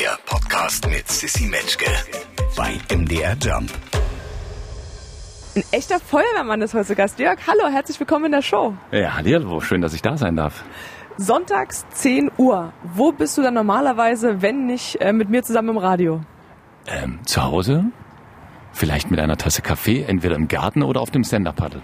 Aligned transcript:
Der 0.00 0.16
Podcast 0.26 0.88
mit 0.88 1.08
Sissy 1.08 1.46
Metzke 1.46 1.90
bei 2.56 2.78
MDR 2.94 3.36
Jump. 3.42 3.68
Ein 5.56 5.64
echter 5.72 5.98
Feuerwehrmann 5.98 6.62
ist 6.62 6.72
heute 6.72 6.94
Gast. 6.94 7.18
Jörg, 7.18 7.36
hallo, 7.48 7.68
herzlich 7.68 7.98
willkommen 7.98 8.26
in 8.26 8.30
der 8.30 8.42
Show. 8.42 8.74
Ja, 8.92 9.16
hallo, 9.16 9.60
schön, 9.60 9.80
dass 9.80 9.94
ich 9.94 10.02
da 10.02 10.16
sein 10.16 10.36
darf. 10.36 10.62
Sonntags 11.16 11.84
10 11.94 12.30
Uhr. 12.36 12.72
Wo 12.94 13.10
bist 13.10 13.36
du 13.38 13.42
dann 13.42 13.54
normalerweise, 13.54 14.40
wenn 14.40 14.66
nicht 14.66 15.00
äh, 15.00 15.12
mit 15.12 15.30
mir 15.30 15.42
zusammen 15.42 15.70
im 15.70 15.78
Radio? 15.78 16.20
Ähm, 16.86 17.18
zu 17.26 17.42
Hause? 17.42 17.86
Vielleicht 18.72 19.10
mit 19.10 19.18
einer 19.18 19.36
Tasse 19.36 19.62
Kaffee, 19.62 20.04
entweder 20.04 20.36
im 20.36 20.46
Garten 20.46 20.84
oder 20.84 21.00
auf 21.00 21.10
dem 21.10 21.24
Stand-Up-Paddle. 21.24 21.82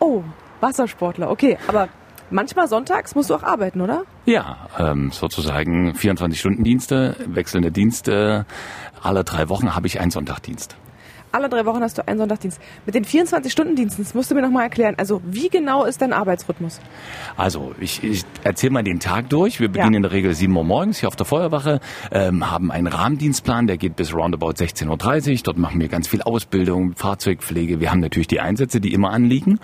Oh, 0.00 0.24
Wassersportler, 0.60 1.30
okay. 1.30 1.56
Aber 1.68 1.88
manchmal 2.30 2.68
sonntags 2.68 3.14
musst 3.14 3.30
du 3.30 3.34
auch 3.34 3.42
arbeiten, 3.42 3.80
oder? 3.80 4.02
Ja, 4.24 4.68
ähm, 4.78 5.10
sozusagen 5.12 5.92
24-Stunden-Dienste, 5.92 7.16
wechselnde 7.26 7.70
Dienste. 7.70 8.46
Alle 9.02 9.24
drei 9.24 9.48
Wochen 9.48 9.74
habe 9.74 9.86
ich 9.86 10.00
einen 10.00 10.10
Sonntagdienst. 10.10 10.76
Alle 11.32 11.48
drei 11.48 11.64
Wochen 11.66 11.80
hast 11.82 11.98
du 11.98 12.06
einen 12.08 12.18
Sonntagdienst. 12.18 12.60
Mit 12.86 12.94
den 12.94 13.04
24-Stunden-Diensten, 13.04 14.02
das 14.02 14.14
musst 14.14 14.30
du 14.30 14.34
mir 14.34 14.42
nochmal 14.42 14.64
erklären. 14.64 14.94
Also 14.98 15.20
wie 15.24 15.48
genau 15.48 15.84
ist 15.84 16.00
dein 16.00 16.12
Arbeitsrhythmus? 16.12 16.80
Also 17.36 17.74
ich, 17.80 18.02
ich 18.02 18.24
erzähle 18.44 18.72
mal 18.72 18.82
den 18.82 19.00
Tag 19.00 19.28
durch. 19.28 19.60
Wir 19.60 19.68
beginnen 19.68 19.92
Ja. 19.92 19.96
in 19.98 20.02
der 20.02 20.12
Regel 20.12 20.34
7 20.34 20.54
Uhr 20.56 20.64
morgens 20.64 20.98
hier 21.00 21.08
auf 21.08 21.16
der 21.16 21.26
Feuerwache, 21.26 21.80
ähm, 22.10 22.50
haben 22.50 22.70
einen 22.70 22.86
Rahmendienstplan, 22.86 23.66
der 23.66 23.76
geht 23.76 23.96
bis 23.96 24.14
roundabout 24.14 24.52
16.30 24.52 25.30
Uhr. 25.32 25.38
Dort 25.44 25.58
machen 25.58 25.80
wir 25.80 25.88
ganz 25.88 26.08
viel 26.08 26.22
Ausbildung, 26.22 26.94
Fahrzeugpflege. 26.96 27.80
Wir 27.80 27.90
haben 27.90 28.00
natürlich 28.00 28.28
die 28.28 28.40
Einsätze, 28.40 28.80
die 28.80 28.92
immer 28.92 29.10
anliegen. 29.10 29.60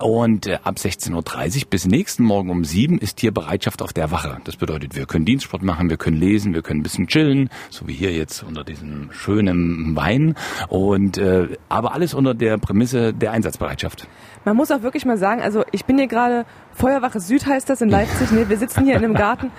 Und 0.00 0.46
äh, 0.46 0.58
ab 0.62 0.76
16.30 0.76 1.64
Uhr 1.64 1.70
bis 1.70 1.86
nächsten 1.86 2.22
Morgen 2.24 2.50
um 2.50 2.64
7 2.64 2.98
ist 2.98 3.20
hier 3.20 3.32
Bereitschaft 3.32 3.82
auf 3.82 3.92
der 3.92 4.10
Wache. 4.10 4.38
Das 4.44 4.56
bedeutet, 4.56 4.94
wir 4.94 5.06
können 5.06 5.24
Dienstsport 5.24 5.62
machen, 5.62 5.90
wir 5.90 5.96
können 5.96 6.16
lesen, 6.16 6.54
wir 6.54 6.62
können 6.62 6.80
ein 6.80 6.84
bisschen 6.84 7.06
chillen, 7.08 7.50
so 7.70 7.88
wie 7.88 7.94
hier 7.94 8.12
jetzt 8.12 8.42
unter 8.42 8.64
diesem 8.64 9.10
schönen 9.12 9.96
Wein. 9.96 10.34
Und 10.68 11.07
äh, 11.16 11.56
aber 11.68 11.94
alles 11.94 12.12
unter 12.12 12.34
der 12.34 12.58
Prämisse 12.58 13.14
der 13.14 13.32
Einsatzbereitschaft. 13.32 14.06
Man 14.44 14.56
muss 14.56 14.70
auch 14.70 14.82
wirklich 14.82 15.06
mal 15.06 15.16
sagen, 15.16 15.40
also 15.40 15.64
ich 15.72 15.84
bin 15.86 15.96
hier 15.96 16.08
gerade, 16.08 16.44
Feuerwache 16.72 17.20
Süd 17.20 17.46
heißt 17.46 17.70
das 17.70 17.80
in 17.80 17.88
Leipzig, 17.88 18.30
nee, 18.32 18.46
wir 18.48 18.58
sitzen 18.58 18.84
hier 18.84 18.96
in 18.96 19.04
einem 19.04 19.14
Garten. 19.14 19.50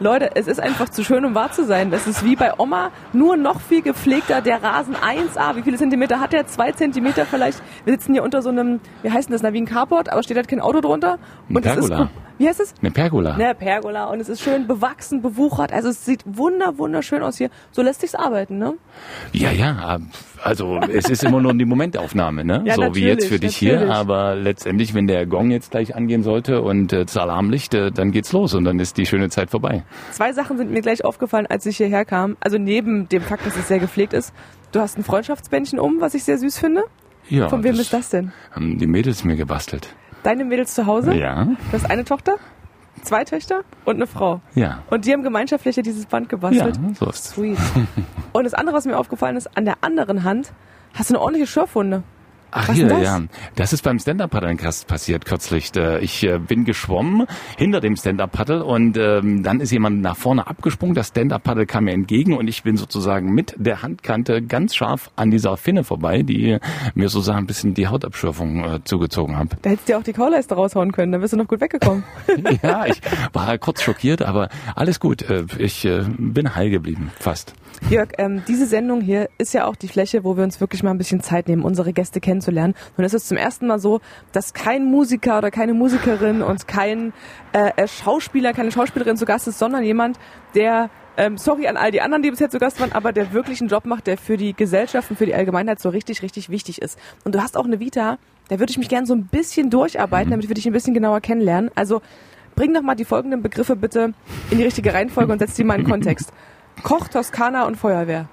Leute, 0.00 0.36
es 0.36 0.46
ist 0.46 0.60
einfach 0.60 0.88
zu 0.88 1.02
schön, 1.02 1.24
um 1.24 1.34
wahr 1.34 1.50
zu 1.50 1.64
sein. 1.64 1.90
Das 1.90 2.06
ist 2.06 2.24
wie 2.24 2.36
bei 2.36 2.52
Oma, 2.56 2.92
nur 3.12 3.36
noch 3.36 3.60
viel 3.60 3.82
gepflegter. 3.82 4.40
Der 4.40 4.62
Rasen 4.62 4.94
1A, 4.94 5.56
wie 5.56 5.62
viele 5.62 5.76
Zentimeter 5.76 6.20
hat 6.20 6.32
der? 6.32 6.46
Zwei 6.46 6.70
Zentimeter 6.70 7.26
vielleicht. 7.26 7.60
Wir 7.84 7.94
sitzen 7.94 8.12
hier 8.12 8.22
unter 8.22 8.40
so 8.40 8.48
einem, 8.48 8.78
wie 9.02 9.10
heißt 9.10 9.28
denn 9.28 9.32
das, 9.32 9.42
na, 9.42 9.52
wie 9.52 9.60
ein 9.60 9.66
Carport, 9.66 10.12
aber 10.12 10.22
steht 10.22 10.36
halt 10.36 10.46
kein 10.46 10.60
Auto 10.60 10.80
drunter. 10.80 11.18
Ein 11.48 11.56
es 11.56 11.64
ist, 11.64 11.88
Pergola. 11.88 12.10
Wie 12.38 12.48
heißt 12.48 12.60
es? 12.60 12.74
Eine 12.80 12.90
Pergola. 12.90 13.36
Ne, 13.36 13.54
Pergola. 13.54 14.06
Und 14.06 14.20
es 14.20 14.28
ist 14.28 14.40
schön 14.40 14.66
bewachsen, 14.66 15.22
bewuchert. 15.22 15.72
Also 15.72 15.88
es 15.88 16.04
sieht 16.04 16.22
wunder, 16.24 16.78
wunderschön 16.78 17.22
aus 17.22 17.36
hier. 17.36 17.50
So 17.72 17.82
lässt 17.82 18.00
sich's 18.00 18.14
arbeiten, 18.14 18.58
ne? 18.58 18.74
Ja, 19.32 19.50
ja, 19.50 19.98
also 20.42 20.78
es 20.78 21.08
ist 21.08 21.24
immer 21.24 21.40
nur 21.40 21.52
die 21.54 21.64
Momentaufnahme, 21.64 22.44
ne? 22.44 22.62
Ja, 22.68 22.74
so 22.74 22.94
wie 22.94 23.04
jetzt 23.04 23.26
für 23.26 23.38
dich 23.38 23.56
hier, 23.56 23.74
natürlich. 23.74 23.94
aber 23.94 24.34
letztendlich, 24.34 24.94
wenn 24.94 25.06
der 25.06 25.26
Gong 25.26 25.50
jetzt 25.50 25.70
gleich 25.70 25.96
angehen 25.96 26.22
sollte 26.22 26.62
und 26.62 26.92
äh, 26.92 27.04
das 27.04 27.16
Alarmlicht, 27.16 27.74
äh, 27.74 27.90
dann 27.90 28.12
geht's 28.12 28.32
los 28.32 28.54
und 28.54 28.64
dann 28.64 28.78
ist 28.78 28.96
die 28.98 29.06
schöne 29.06 29.30
Zeit 29.30 29.50
vorbei. 29.50 29.84
Zwei 30.12 30.32
Sachen 30.32 30.58
sind 30.58 30.70
mir 30.70 30.80
gleich 30.80 31.04
aufgefallen, 31.04 31.46
als 31.46 31.66
ich 31.66 31.76
hierher 31.78 32.04
kam. 32.04 32.36
Also 32.40 32.58
neben 32.58 33.08
dem 33.08 33.22
Fakt, 33.22 33.46
dass 33.46 33.56
es 33.56 33.68
sehr 33.68 33.78
gepflegt 33.78 34.12
ist. 34.12 34.32
Du 34.72 34.80
hast 34.80 34.98
ein 34.98 35.04
Freundschaftsbändchen 35.04 35.78
um, 35.78 36.00
was 36.00 36.14
ich 36.14 36.24
sehr 36.24 36.38
süß 36.38 36.58
finde. 36.58 36.84
Ja, 37.28 37.48
Von 37.48 37.62
wem 37.64 37.74
ist 37.74 37.92
das 37.92 38.10
denn? 38.10 38.32
Haben 38.52 38.78
die 38.78 38.86
Mädels 38.86 39.24
mir 39.24 39.36
gebastelt. 39.36 39.94
Deine 40.22 40.44
Mädels 40.44 40.74
zu 40.74 40.86
Hause? 40.86 41.14
Ja, 41.14 41.44
Du 41.44 41.56
hast 41.72 41.90
eine 41.90 42.04
Tochter, 42.04 42.34
zwei 43.02 43.24
Töchter 43.24 43.60
und 43.84 43.96
eine 43.96 44.06
Frau. 44.06 44.40
ja. 44.54 44.82
Und 44.90 45.04
die 45.04 45.12
haben 45.12 45.22
gemeinschaftlich 45.22 45.76
dieses 45.76 46.06
Band 46.06 46.26
Ja, 46.26 46.30
gebastelt. 46.30 46.78
so 46.98 47.08
ist. 47.08 47.24
Sweet. 47.28 47.58
Und 48.32 48.44
das 48.44 48.54
andere, 48.54 48.76
was 48.76 48.84
mir 48.84 48.98
aufgefallen 48.98 49.36
ist, 49.36 49.56
an 49.56 49.64
der 49.64 49.76
anderen 49.82 50.24
Hand 50.24 50.52
hast 50.94 51.10
du 51.10 51.14
eine 51.14 51.22
ordentliche 51.22 51.46
Schürfwunde. 51.46 52.02
Ach 52.50 52.72
hier, 52.72 52.88
das? 52.88 53.02
ja. 53.02 53.20
Das 53.54 53.72
ist 53.72 53.82
beim 53.82 53.98
Stand-Up-Paddeln 53.98 54.58
passiert 54.86 55.24
kürzlich. 55.24 55.74
Äh, 55.76 55.98
Ich 56.00 56.24
äh, 56.24 56.38
bin 56.38 56.64
geschwommen 56.64 57.26
hinter 57.56 57.80
dem 57.80 57.96
Stand-Up-Paddle 57.96 58.64
und 58.64 58.96
ähm, 58.96 59.42
dann 59.42 59.60
ist 59.60 59.70
jemand 59.70 60.00
nach 60.00 60.16
vorne 60.16 60.46
abgesprungen. 60.46 60.94
Das 60.94 61.08
Stand-Up-Paddle 61.08 61.66
kam 61.66 61.84
mir 61.84 61.92
entgegen 61.92 62.36
und 62.36 62.48
ich 62.48 62.62
bin 62.62 62.76
sozusagen 62.76 63.32
mit 63.32 63.54
der 63.58 63.82
Handkante 63.82 64.42
ganz 64.42 64.74
scharf 64.74 65.10
an 65.16 65.30
dieser 65.30 65.56
Finne 65.56 65.84
vorbei, 65.84 66.22
die 66.22 66.58
mir 66.94 67.08
sozusagen 67.08 67.38
ein 67.38 67.46
bisschen 67.46 67.74
die 67.74 67.88
Hautabschürfung 67.88 68.64
äh, 68.64 68.84
zugezogen 68.84 69.36
hat. 69.36 69.48
Da 69.62 69.70
hättest 69.70 69.88
du 69.88 69.92
dir 69.92 69.98
auch 69.98 70.02
die 70.02 70.12
Kauleiste 70.12 70.54
raushauen 70.54 70.92
können, 70.92 71.12
dann 71.12 71.20
wärst 71.20 71.32
du 71.34 71.36
noch 71.36 71.48
gut 71.48 71.60
weggekommen. 71.60 72.04
ja, 72.62 72.86
ich 72.86 73.00
war 73.32 73.58
kurz 73.58 73.82
schockiert, 73.82 74.22
aber 74.22 74.48
alles 74.74 75.00
gut. 75.00 75.24
Ich 75.58 75.84
äh, 75.84 76.04
bin 76.16 76.54
heil 76.54 76.70
geblieben, 76.70 77.10
fast. 77.18 77.54
Jörg, 77.90 78.10
ähm, 78.18 78.42
diese 78.46 78.66
Sendung 78.66 79.00
hier 79.00 79.28
ist 79.38 79.54
ja 79.54 79.66
auch 79.66 79.76
die 79.76 79.88
Fläche, 79.88 80.24
wo 80.24 80.36
wir 80.36 80.44
uns 80.44 80.60
wirklich 80.60 80.82
mal 80.82 80.90
ein 80.90 80.98
bisschen 80.98 81.20
Zeit 81.20 81.48
nehmen, 81.48 81.62
unsere 81.62 81.92
Gäste 81.92 82.20
kennenzulernen. 82.20 82.74
Und 82.96 83.04
es 83.04 83.14
ist 83.14 83.28
zum 83.28 83.36
ersten 83.36 83.66
Mal 83.66 83.78
so, 83.78 84.00
dass 84.32 84.52
kein 84.52 84.84
Musiker 84.84 85.38
oder 85.38 85.50
keine 85.50 85.74
Musikerin 85.74 86.42
und 86.42 86.68
kein 86.68 87.12
äh, 87.52 87.70
äh, 87.76 87.88
Schauspieler, 87.88 88.52
keine 88.52 88.72
Schauspielerin 88.72 89.16
zu 89.16 89.24
Gast 89.24 89.48
ist, 89.48 89.58
sondern 89.58 89.82
jemand, 89.84 90.18
der 90.54 90.90
ähm, 91.16 91.36
sorry 91.36 91.66
an 91.66 91.76
all 91.76 91.90
die 91.90 92.00
anderen, 92.00 92.22
die 92.22 92.30
bisher 92.30 92.48
zu 92.48 92.58
Gast 92.58 92.80
waren, 92.80 92.92
aber 92.92 93.12
der 93.12 93.32
wirklich 93.32 93.60
einen 93.60 93.68
Job 93.68 93.86
macht, 93.86 94.06
der 94.06 94.16
für 94.18 94.36
die 94.36 94.54
Gesellschaft 94.54 95.10
und 95.10 95.16
für 95.16 95.26
die 95.26 95.34
Allgemeinheit 95.34 95.80
so 95.80 95.88
richtig, 95.88 96.22
richtig 96.22 96.48
wichtig 96.48 96.80
ist. 96.80 96.98
Und 97.24 97.34
du 97.34 97.42
hast 97.42 97.56
auch 97.56 97.64
eine 97.64 97.80
Vita, 97.80 98.18
da 98.48 98.58
würde 98.58 98.70
ich 98.70 98.78
mich 98.78 98.88
gerne 98.88 99.06
so 99.06 99.14
ein 99.14 99.26
bisschen 99.26 99.68
durcharbeiten, 99.70 100.30
damit 100.30 100.48
wir 100.48 100.54
dich 100.54 100.66
ein 100.66 100.72
bisschen 100.72 100.94
genauer 100.94 101.20
kennenlernen. 101.20 101.70
Also 101.74 102.02
bring 102.54 102.72
doch 102.72 102.82
mal 102.82 102.94
die 102.94 103.04
folgenden 103.04 103.42
Begriffe 103.42 103.76
bitte 103.76 104.14
in 104.50 104.58
die 104.58 104.64
richtige 104.64 104.94
Reihenfolge 104.94 105.32
und 105.32 105.38
setz 105.38 105.54
die 105.54 105.64
mal 105.64 105.78
in 105.78 105.86
Kontext. 105.86 106.32
Koch, 106.82 107.08
Toskana 107.08 107.66
und 107.66 107.76
Feuerwehr. 107.76 108.28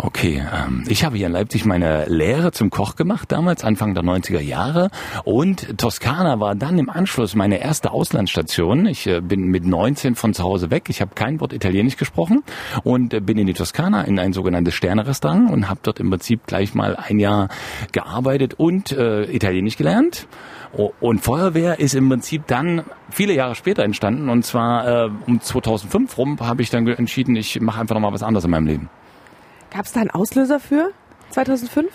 Okay, 0.00 0.40
ähm, 0.54 0.84
ich 0.86 1.04
habe 1.04 1.16
hier 1.16 1.26
in 1.26 1.32
Leipzig 1.32 1.64
meine 1.64 2.04
Lehre 2.06 2.52
zum 2.52 2.70
Koch 2.70 2.94
gemacht, 2.94 3.32
damals 3.32 3.64
Anfang 3.64 3.94
der 3.94 4.04
90er 4.04 4.38
Jahre. 4.38 4.90
Und 5.24 5.76
Toskana 5.76 6.38
war 6.38 6.54
dann 6.54 6.78
im 6.78 6.88
Anschluss 6.88 7.34
meine 7.34 7.60
erste 7.60 7.90
Auslandsstation. 7.90 8.86
Ich 8.86 9.08
äh, 9.08 9.20
bin 9.20 9.48
mit 9.48 9.66
19 9.66 10.14
von 10.14 10.34
zu 10.34 10.44
Hause 10.44 10.70
weg. 10.70 10.84
Ich 10.88 11.00
habe 11.00 11.16
kein 11.16 11.40
Wort 11.40 11.52
Italienisch 11.52 11.96
gesprochen 11.96 12.44
und 12.84 13.12
äh, 13.12 13.20
bin 13.20 13.38
in 13.38 13.48
die 13.48 13.54
Toskana 13.54 14.02
in 14.02 14.20
ein 14.20 14.32
sogenanntes 14.32 14.74
Sterne-Restaurant 14.74 15.50
und 15.50 15.68
habe 15.68 15.80
dort 15.82 15.98
im 15.98 16.10
Prinzip 16.10 16.46
gleich 16.46 16.74
mal 16.74 16.94
ein 16.94 17.18
Jahr 17.18 17.48
gearbeitet 17.90 18.54
und 18.54 18.92
äh, 18.92 19.24
Italienisch 19.24 19.76
gelernt. 19.76 20.28
Und 20.72 21.20
Feuerwehr 21.20 21.80
ist 21.80 21.94
im 21.94 22.08
Prinzip 22.08 22.46
dann 22.46 22.84
viele 23.10 23.32
Jahre 23.32 23.54
später 23.54 23.84
entstanden. 23.84 24.28
Und 24.28 24.44
zwar 24.44 25.06
äh, 25.06 25.10
um 25.26 25.40
2005 25.40 26.18
rum 26.18 26.38
habe 26.40 26.62
ich 26.62 26.70
dann 26.70 26.86
entschieden, 26.86 27.36
ich 27.36 27.60
mache 27.60 27.80
einfach 27.80 27.94
nochmal 27.94 28.12
was 28.12 28.22
anderes 28.22 28.44
in 28.44 28.50
meinem 28.50 28.66
Leben. 28.66 28.90
Gab 29.70 29.86
es 29.86 29.92
da 29.92 30.00
einen 30.00 30.10
Auslöser 30.10 30.60
für 30.60 30.90
2005? 31.30 31.88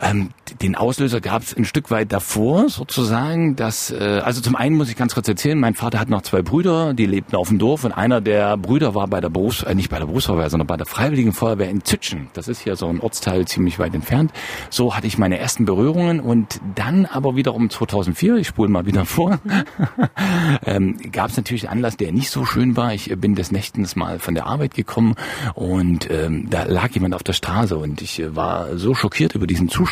Ähm, 0.00 0.30
den 0.60 0.74
Auslöser 0.74 1.20
gab 1.20 1.42
es 1.42 1.56
ein 1.56 1.64
Stück 1.64 1.90
weit 1.90 2.12
davor, 2.12 2.68
sozusagen. 2.68 3.56
Dass, 3.56 3.90
äh, 3.90 4.20
also 4.24 4.40
zum 4.40 4.56
einen 4.56 4.76
muss 4.76 4.88
ich 4.88 4.96
ganz 4.96 5.14
kurz 5.14 5.28
erzählen, 5.28 5.58
mein 5.58 5.74
Vater 5.74 5.98
hat 5.98 6.08
noch 6.08 6.22
zwei 6.22 6.42
Brüder, 6.42 6.94
die 6.94 7.06
lebten 7.06 7.36
auf 7.36 7.48
dem 7.48 7.58
Dorf 7.58 7.84
und 7.84 7.92
einer 7.92 8.20
der 8.20 8.56
Brüder 8.56 8.94
war 8.94 9.06
bei 9.08 9.20
der 9.20 9.30
Berufs, 9.30 9.62
äh, 9.62 9.74
nicht 9.74 9.90
bei 9.90 9.98
der 9.98 10.06
Berufsfeuerwehr, 10.06 10.50
sondern 10.50 10.66
bei 10.66 10.76
der 10.76 10.86
Freiwilligen 10.86 11.32
Feuerwehr 11.32 11.70
in 11.70 11.84
Zütschen. 11.84 12.28
Das 12.34 12.48
ist 12.48 12.60
hier 12.60 12.76
so 12.76 12.88
ein 12.88 13.00
Ortsteil 13.00 13.46
ziemlich 13.46 13.78
weit 13.78 13.94
entfernt. 13.94 14.32
So 14.70 14.96
hatte 14.96 15.06
ich 15.06 15.16
meine 15.16 15.38
ersten 15.38 15.64
Berührungen 15.64 16.20
und 16.20 16.60
dann 16.74 17.06
aber 17.06 17.36
wiederum 17.36 17.70
2004, 17.70 18.36
ich 18.36 18.48
spule 18.48 18.68
mal 18.68 18.86
wieder 18.86 19.04
vor, 19.04 19.38
ähm, 20.66 20.98
gab 21.12 21.30
es 21.30 21.36
natürlich 21.36 21.68
einen 21.68 21.78
Anlass, 21.78 21.96
der 21.96 22.12
nicht 22.12 22.30
so 22.30 22.44
schön 22.44 22.76
war. 22.76 22.92
Ich 22.92 23.12
bin 23.18 23.34
des 23.34 23.52
Nächtens 23.52 23.96
mal 23.96 24.18
von 24.18 24.34
der 24.34 24.46
Arbeit 24.46 24.74
gekommen 24.74 25.14
und 25.54 26.10
ähm, 26.10 26.48
da 26.50 26.64
lag 26.64 26.90
jemand 26.90 27.14
auf 27.14 27.22
der 27.22 27.32
Straße 27.32 27.76
und 27.76 28.02
ich 28.02 28.20
äh, 28.20 28.36
war 28.36 28.76
so 28.76 28.94
schockiert 28.94 29.34
über 29.34 29.46
diesen 29.46 29.68
Zustand, 29.68 29.83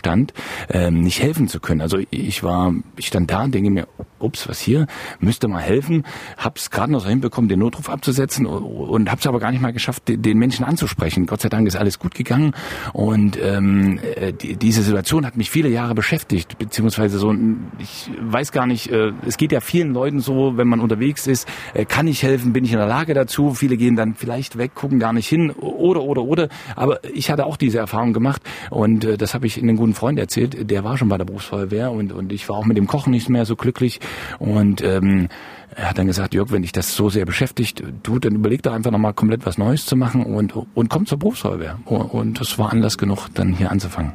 ähm, 0.70 1.00
nicht 1.02 1.22
helfen 1.22 1.48
zu 1.48 1.60
können. 1.60 1.80
Also 1.80 1.98
ich 2.10 2.42
war, 2.42 2.74
ich 2.96 3.06
stand 3.06 3.30
da 3.30 3.44
und 3.44 3.54
denke 3.54 3.70
mir, 3.70 3.88
ups, 4.22 4.48
was 4.48 4.60
hier, 4.60 4.86
müsste 5.20 5.48
mal 5.48 5.60
helfen. 5.60 6.04
Hab's 6.36 6.70
gerade 6.70 6.92
noch 6.92 7.00
so 7.00 7.08
hinbekommen, 7.08 7.48
den 7.48 7.58
Notruf 7.58 7.88
abzusetzen 7.88 8.46
und 8.46 9.10
hab's 9.10 9.26
aber 9.26 9.40
gar 9.40 9.50
nicht 9.50 9.60
mal 9.60 9.72
geschafft, 9.72 10.04
den 10.06 10.38
Menschen 10.38 10.64
anzusprechen. 10.64 11.26
Gott 11.26 11.40
sei 11.40 11.48
Dank 11.48 11.66
ist 11.66 11.76
alles 11.76 11.98
gut 11.98 12.14
gegangen 12.14 12.52
und 12.92 13.38
ähm, 13.40 13.98
äh, 14.16 14.32
die, 14.32 14.56
diese 14.56 14.82
Situation 14.82 15.26
hat 15.26 15.36
mich 15.36 15.50
viele 15.50 15.68
Jahre 15.68 15.94
beschäftigt, 15.94 16.58
beziehungsweise 16.58 17.18
so, 17.18 17.34
ich 17.78 18.10
weiß 18.20 18.52
gar 18.52 18.66
nicht, 18.66 18.90
äh, 18.90 19.12
es 19.26 19.36
geht 19.36 19.52
ja 19.52 19.60
vielen 19.60 19.92
Leuten 19.92 20.20
so, 20.20 20.56
wenn 20.56 20.68
man 20.68 20.80
unterwegs 20.80 21.26
ist, 21.26 21.48
äh, 21.74 21.84
kann 21.84 22.06
ich 22.06 22.22
helfen, 22.22 22.52
bin 22.52 22.64
ich 22.64 22.72
in 22.72 22.78
der 22.78 22.86
Lage 22.86 23.14
dazu? 23.14 23.54
Viele 23.54 23.76
gehen 23.76 23.96
dann 23.96 24.14
vielleicht 24.14 24.58
weg, 24.58 24.74
gucken 24.74 24.98
gar 24.98 25.12
nicht 25.12 25.28
hin 25.28 25.50
oder, 25.50 26.02
oder, 26.02 26.22
oder. 26.22 26.48
Aber 26.76 27.04
ich 27.12 27.30
hatte 27.30 27.46
auch 27.46 27.56
diese 27.56 27.78
Erfahrung 27.78 28.12
gemacht 28.12 28.42
und 28.70 29.04
äh, 29.04 29.16
das 29.16 29.34
habe 29.34 29.46
ich 29.46 29.58
in 29.58 29.68
einem 29.68 29.76
guten 29.76 29.94
Freund 29.94 30.18
erzählt, 30.18 30.70
der 30.70 30.84
war 30.84 30.96
schon 30.96 31.08
bei 31.08 31.18
der 31.18 31.24
Berufsfeuerwehr 31.24 31.90
und, 31.90 32.12
und 32.12 32.32
ich 32.32 32.48
war 32.48 32.56
auch 32.56 32.64
mit 32.64 32.76
dem 32.76 32.86
Kochen 32.86 33.10
nicht 33.10 33.28
mehr 33.28 33.44
so 33.44 33.56
glücklich 33.56 34.00
und 34.38 34.82
ähm, 34.82 35.28
er 35.74 35.90
hat 35.90 35.98
dann 35.98 36.06
gesagt, 36.06 36.34
Jörg, 36.34 36.50
wenn 36.50 36.62
dich 36.62 36.72
das 36.72 36.94
so 36.94 37.08
sehr 37.08 37.24
beschäftigt, 37.24 37.82
du, 38.02 38.18
dann 38.18 38.34
überleg 38.34 38.62
doch 38.62 38.72
einfach 38.72 38.90
nochmal 38.90 39.14
komplett 39.14 39.46
was 39.46 39.56
Neues 39.56 39.86
zu 39.86 39.96
machen 39.96 40.22
und, 40.24 40.52
und 40.74 40.90
komm 40.90 41.06
zur 41.06 41.18
Berufsfeuerwehr. 41.18 41.78
Und 41.86 42.40
das 42.40 42.58
war 42.58 42.72
Anlass 42.72 42.98
genug, 42.98 43.28
dann 43.34 43.54
hier 43.54 43.70
anzufangen. 43.70 44.12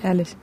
Herrlich. 0.00 0.36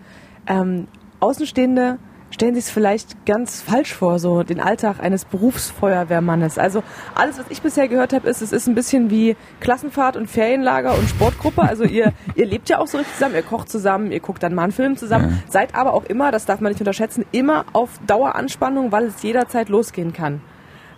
Ähm, 0.45 0.87
Außenstehende 1.19 1.97
stellen 2.39 2.55
sich 2.55 2.67
es 2.67 2.71
vielleicht 2.71 3.25
ganz 3.25 3.61
falsch 3.61 3.93
vor, 3.93 4.17
so 4.17 4.43
den 4.43 4.61
Alltag 4.61 5.01
eines 5.01 5.25
Berufsfeuerwehrmannes. 5.25 6.57
Also 6.57 6.83
alles, 7.13 7.37
was 7.37 7.45
ich 7.49 7.61
bisher 7.61 7.89
gehört 7.89 8.13
habe, 8.13 8.29
ist, 8.29 8.41
es 8.41 8.53
ist 8.53 8.65
ein 8.65 8.75
bisschen 8.75 9.09
wie 9.09 9.35
Klassenfahrt 9.59 10.15
und 10.15 10.27
Ferienlager 10.27 10.97
und 10.97 11.09
Sportgruppe. 11.09 11.63
Also 11.63 11.83
ihr, 11.83 12.13
ihr 12.35 12.45
lebt 12.45 12.69
ja 12.69 12.77
auch 12.77 12.87
so 12.87 12.97
richtig 12.97 13.15
zusammen, 13.15 13.35
ihr 13.35 13.41
kocht 13.41 13.67
zusammen, 13.67 14.13
ihr 14.13 14.21
guckt 14.21 14.41
dann 14.41 14.55
mal 14.55 14.63
einen 14.63 14.71
Film 14.71 14.95
zusammen, 14.95 15.31
ja. 15.31 15.51
seid 15.51 15.75
aber 15.75 15.93
auch 15.93 16.05
immer, 16.05 16.31
das 16.31 16.45
darf 16.45 16.61
man 16.61 16.71
nicht 16.71 16.79
unterschätzen, 16.79 17.25
immer 17.33 17.65
auf 17.73 17.99
Daueranspannung, 18.07 18.93
weil 18.93 19.07
es 19.07 19.21
jederzeit 19.21 19.67
losgehen 19.67 20.13
kann. 20.13 20.39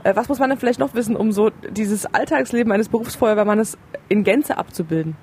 Äh, 0.04 0.16
was 0.16 0.30
muss 0.30 0.38
man 0.38 0.52
denn 0.52 0.60
vielleicht 0.60 0.80
noch 0.80 0.94
wissen, 0.94 1.16
um 1.16 1.32
so 1.32 1.50
dieses 1.72 2.06
Alltagsleben 2.06 2.72
eines 2.72 2.88
Berufsfeuerwehrmannes 2.90 3.80
in 4.10 4.24
Gänze 4.24 4.60
abzubilden? 4.60 5.16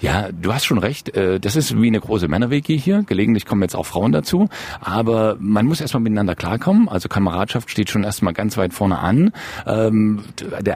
Ja, 0.00 0.28
du 0.32 0.52
hast 0.52 0.64
schon 0.64 0.78
recht. 0.78 1.16
Äh, 1.16 1.40
das 1.40 1.56
ist 1.56 1.80
wie 1.80 1.86
eine 1.86 2.00
große 2.00 2.28
Männer-WG 2.28 2.76
hier. 2.76 3.02
Gelegentlich 3.04 3.46
kommen 3.46 3.62
jetzt 3.62 3.74
auch 3.74 3.86
Frauen 3.86 4.12
dazu. 4.12 4.48
Aber 4.80 5.36
man 5.40 5.66
muss 5.66 5.80
erstmal 5.80 6.02
miteinander 6.02 6.34
klarkommen. 6.34 6.88
Also 6.88 7.08
Kameradschaft 7.08 7.70
steht 7.70 7.90
schon 7.90 8.04
erstmal 8.04 8.32
ganz 8.34 8.56
weit 8.56 8.74
vorne 8.74 8.98
an. 8.98 9.32
Ähm, 9.66 10.22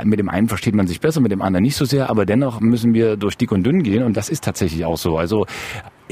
mit 0.05 0.19
dem 0.19 0.29
einen 0.29 0.49
versteht 0.49 0.75
man 0.75 0.87
sich 0.87 1.01
besser, 1.01 1.21
mit 1.21 1.33
dem 1.33 1.43
anderen 1.43 1.63
nicht 1.63 1.77
so 1.77 1.85
sehr. 1.85 2.11
Aber 2.11 2.27
dennoch 2.27 2.61
müssen 2.61 2.95
wir 2.95 3.17
durch 3.17 3.37
dick 3.37 3.53
und 3.53 3.65
dünn 3.65 3.83
gehen. 3.83 4.03
Und 4.03 4.17
das 4.17 4.29
ist 4.29 4.45
tatsächlich 4.45 4.85
auch 4.85 4.99
so. 4.99 5.19
Also 5.19 5.47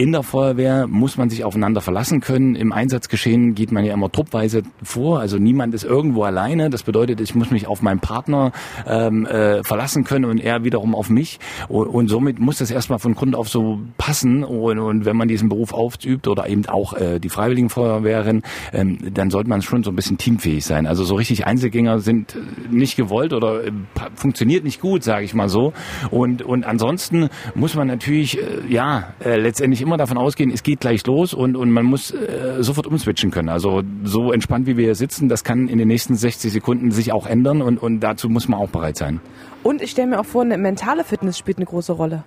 in 0.01 0.13
der 0.13 0.23
Feuerwehr 0.23 0.87
muss 0.87 1.19
man 1.19 1.29
sich 1.29 1.45
aufeinander 1.45 1.83
verlassen 1.83 2.23
können. 2.23 2.55
Im 2.55 2.73
Einsatzgeschehen 2.73 3.55
geht 3.55 3.71
man 3.71 3.85
ja 3.85 3.93
immer 3.93 4.11
truppweise 4.11 4.63
vor. 4.83 5.21
Also 5.21 5.37
niemand 5.37 5.75
ist 5.75 5.85
irgendwo 5.85 6.23
alleine. 6.23 6.71
Das 6.71 6.85
bedeutet, 6.85 7.21
ich 7.21 7.35
muss 7.35 7.51
mich 7.51 7.67
auf 7.67 7.83
meinen 7.83 8.01
Partner 8.01 8.53
ähm, 8.87 9.27
äh, 9.27 9.63
verlassen 9.63 10.05
können 10.05 10.25
und 10.25 10.39
er 10.39 10.65
wiederum 10.65 10.95
auf 10.95 11.11
mich. 11.11 11.39
Und, 11.69 11.89
und 11.89 12.09
somit 12.09 12.39
muss 12.39 12.57
das 12.57 12.71
erstmal 12.71 12.99
von 12.99 13.15
Grund 13.15 13.37
auf 13.37 13.51
so 13.51 13.81
passen. 13.99 14.43
Und, 14.43 14.79
und 14.79 15.05
wenn 15.05 15.19
man 15.19 15.29
diesen 15.29 15.51
Beruf 15.51 15.75
ausübt 15.75 16.29
oder 16.29 16.49
eben 16.49 16.65
auch 16.65 16.95
äh, 16.95 17.19
die 17.19 17.29
Freiwilligen 17.29 17.69
Feuerwehren, 17.69 18.41
ähm, 18.73 18.97
dann 19.13 19.29
sollte 19.29 19.51
man 19.51 19.61
schon 19.61 19.83
so 19.83 19.91
ein 19.91 19.97
bisschen 19.97 20.17
teamfähig 20.17 20.65
sein. 20.65 20.87
Also 20.87 21.05
so 21.05 21.15
richtig 21.17 21.47
Einzelgänger 21.47 21.99
sind 21.99 22.39
nicht 22.71 22.97
gewollt 22.97 23.35
oder 23.35 23.67
äh, 23.67 23.73
funktioniert 24.15 24.65
nicht 24.65 24.81
gut, 24.81 25.05
sage 25.05 25.27
ich 25.27 25.35
mal 25.35 25.51
so. 25.51 25.75
Und, 26.11 26.41
und 26.41 26.65
ansonsten 26.65 27.29
muss 27.55 27.75
man 27.75 27.87
natürlich, 27.87 28.39
äh, 28.39 28.63
ja, 28.67 29.13
äh, 29.23 29.37
letztendlich 29.37 29.83
immer 29.83 29.90
immer 29.91 29.97
davon 29.97 30.19
ausgehen, 30.19 30.53
es 30.53 30.63
geht 30.63 30.79
gleich 30.79 31.05
los 31.05 31.35
und, 31.35 31.57
und 31.57 31.71
man 31.73 31.85
muss 31.85 32.13
äh, 32.13 32.63
sofort 32.63 32.87
umswitchen 32.87 33.33
können. 33.33 33.49
Also 33.49 33.83
so 34.05 34.31
entspannt, 34.31 34.69
wie 34.69 34.77
wir 34.77 34.85
hier 34.85 34.95
sitzen, 34.95 35.29
das 35.29 35.43
kann 35.43 35.67
in 35.67 35.79
den 35.79 35.89
nächsten 35.89 36.15
60 36.15 36.53
Sekunden 36.53 36.93
sich 36.93 37.13
auch 37.13 37.27
ändern 37.27 37.61
und, 37.61 37.83
und 37.83 37.99
dazu 37.99 38.29
muss 38.29 38.47
man 38.47 38.61
auch 38.61 38.69
bereit 38.69 38.97
sein. 38.97 39.21
Und 39.65 39.83
ich 39.83 39.91
stelle 39.91 40.07
mir 40.07 40.21
auch 40.21 40.25
vor, 40.25 40.43
eine 40.43 40.59
mentale 40.59 41.03
Fitness 41.03 41.37
spielt 41.37 41.59
eine 41.59 41.67
große 41.67 41.93
Rolle. 41.93 42.23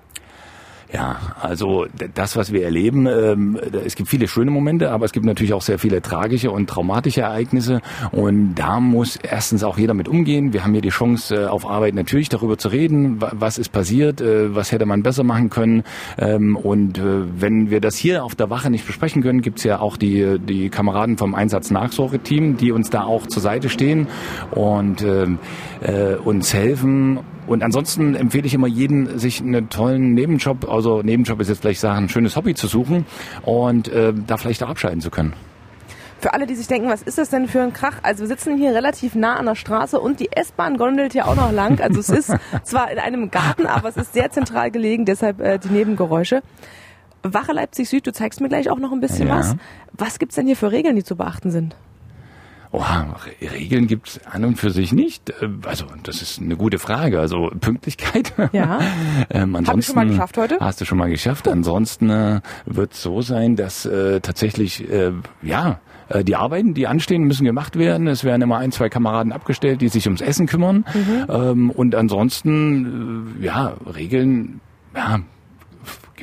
Ja, 0.94 1.18
also 1.42 1.88
das, 2.13 2.36
was 2.36 2.54
wir 2.54 2.63
erleben, 2.63 3.07
ähm, 3.07 3.60
es 3.84 3.95
gibt 3.95 4.10
viele 4.10 4.28
schöne 4.28 4.51
Momente, 4.51 4.92
aber 4.92 5.06
es 5.06 5.12
gibt 5.12 5.25
natürlich 5.25 5.54
auch 5.54 5.63
sehr 5.63 5.80
viele 5.80 6.04
tragische 6.04 6.51
und 6.51 6.69
traumatische 6.69 7.22
Ereignisse. 7.22 7.81
Und 8.12 8.54
da 8.54 8.80
muss 8.80 9.16
erstens 9.16 9.63
auch 9.63 9.80
jeder 9.80 9.95
mit 9.95 10.07
umgehen. 10.07 10.54
Wir 10.54 10.63
haben 10.63 10.74
hier 10.74 10.84
die 10.84 10.90
Chance, 10.90 11.36
äh, 11.36 11.45
auf 11.48 11.68
Arbeit 11.68 11.95
natürlich 11.95 12.30
darüber 12.30 12.60
zu 12.60 12.68
reden, 12.68 13.18
was 13.19 13.57
ist 13.57 13.69
passiert, 13.69 14.22
äh, 14.22 14.54
was 14.54 14.72
hätte 14.72 14.86
man 14.86 15.01
besser 15.01 15.24
machen 15.24 15.50
können. 15.50 15.81
Ähm, 16.19 16.56
und 16.56 17.00
äh, 17.00 17.24
wenn 17.42 17.72
wir 17.72 17.81
das 17.81 17.96
hier 17.96 18.24
auf 18.24 18.36
der 18.36 18.51
Wache 18.51 18.69
nicht 18.69 18.86
besprechen 18.86 19.24
können, 19.24 19.42
gibt's 19.42 19.63
ja 19.63 19.80
auch 19.80 19.98
die, 19.98 20.38
die 20.38 20.69
Kameraden 20.69 21.18
vom 21.18 21.34
Einsatznachsorgeteam, 21.34 22.57
die 22.57 22.72
uns 22.72 22.92
da 22.92 23.04
auch 23.04 23.25
zur 23.25 23.42
Seite 23.42 23.69
stehen 23.69 24.10
und 24.51 25.01
äh, 25.01 25.25
uns 26.24 26.54
helfen 26.54 27.22
und 27.48 27.63
ansonsten 27.63 28.16
empfehle 28.16 28.45
ich 28.45 28.54
immer 28.54 28.68
jeden, 28.68 29.19
sich 29.19 29.42
einen 29.42 29.69
tollen 29.69 30.13
Nebenjob, 30.13 30.69
also 30.69 31.01
Nebenjob 31.01 31.40
ist 31.42 31.50
jetzt 31.50 31.62
vielleicht 31.62 31.80
sagen, 31.80 32.06
ein 32.06 32.10
schönes 32.10 32.36
Hobby 32.36 32.54
zu 32.54 32.68
suchen 32.68 33.06
und 33.44 33.88
äh, 33.88 34.13
da 34.28 34.38
vielleicht 34.38 34.63
auch 34.63 34.69
abschalten 34.69 35.01
zu 35.01 35.10
können. 35.10 35.34
Für 36.24 36.34
alle, 36.34 36.48
die 36.48 36.56
sich 36.56 36.68
denken, 36.68 36.88
was 36.88 37.01
ist 37.01 37.18
das 37.18 37.30
denn 37.30 37.50
für 37.50 37.62
ein 37.62 37.74
Krach? 37.74 37.98
Also 38.01 38.22
wir 38.22 38.28
sitzen 38.30 38.56
hier 38.56 38.74
relativ 38.74 39.13
nah 39.13 39.36
an 39.36 39.45
der 39.45 39.56
Straße 39.56 40.00
und 40.00 40.22
die 40.22 40.31
S-Bahn 40.31 40.78
gondelt 40.78 41.12
hier 41.12 41.28
auch 41.28 41.36
noch 41.36 41.51
lang. 41.51 41.81
Also 41.81 42.00
es 42.00 42.07
ist 42.07 42.34
zwar 42.63 42.90
in 42.92 42.98
einem 42.98 43.30
Garten, 43.30 43.68
aber 43.68 43.89
es 43.89 43.98
ist 43.98 44.13
sehr 44.13 44.31
zentral 44.31 44.72
gelegen, 44.72 45.04
deshalb 45.04 45.42
äh, 45.42 45.60
die 45.60 45.68
Nebengeräusche. 45.68 46.42
Wache 47.24 47.51
Leipzig 47.51 47.89
Süd, 47.89 48.07
du 48.07 48.13
zeigst 48.13 48.39
mir 48.39 48.48
gleich 48.48 48.69
auch 48.69 48.80
noch 48.80 48.94
ein 48.94 49.01
bisschen 49.01 49.28
ja. 49.28 49.38
was. 49.38 49.57
Was 49.92 50.18
gibt's 50.18 50.36
denn 50.36 50.48
hier 50.48 50.56
für 50.56 50.72
Regeln, 50.72 50.96
die 50.96 51.04
zu 51.04 51.18
beachten 51.18 51.51
sind? 51.51 51.75
Oha, 52.74 53.18
Regeln 53.40 53.86
gibt's 53.86 54.20
an 54.25 54.44
und 54.46 54.56
für 54.56 54.72
sich 54.72 54.94
nicht. 54.94 55.30
Äh, 55.30 55.50
also 55.66 55.86
das 56.02 56.24
ist 56.24 56.42
eine 56.42 56.58
gute 56.58 56.80
Frage. 56.80 57.20
Also 57.20 57.52
Pünktlichkeit. 57.62 58.34
Ja. 58.52 58.80
ähm, 59.30 59.56
ansonsten, 59.56 59.68
Hab 59.68 59.78
ich 59.78 59.86
schon 59.86 59.96
mal 59.96 60.08
geschafft 60.08 60.38
heute? 60.38 60.58
Hast 60.60 60.81
du 60.81 60.86
schon 60.86 60.98
mal 60.98 61.10
geschafft. 61.10 61.48
Ansonsten 61.48 62.10
äh, 62.10 62.42
wird 62.66 62.94
es 62.94 63.04
so 63.04 63.22
sein, 63.22 63.56
dass 63.56 63.86
äh, 63.86 64.22
tatsächlich 64.22 64.90
äh, 64.90 65.12
ja 65.44 65.80
äh, 66.10 66.24
die 66.24 66.36
Arbeiten, 66.36 66.74
die 66.74 66.88
anstehen, 66.88 67.24
müssen 67.24 67.46
gemacht 67.46 67.78
werden. 67.78 68.08
Es 68.08 68.24
werden 68.24 68.42
immer 68.42 68.58
ein, 68.58 68.72
zwei 68.72 68.90
Kameraden 68.90 69.31
abgestellt, 69.31 69.81
die 69.81 69.90
sich 69.90 70.08
ums 70.08 70.22
Essen 70.22 70.48
kümmern. 70.48 70.86
Mhm. 70.94 71.25
Ähm, 71.30 71.70
und 71.70 71.94
ansonsten, 71.94 73.38
äh, 73.40 73.46
ja, 73.46 73.74
Regeln, 73.96 74.62
ja, 74.96 75.20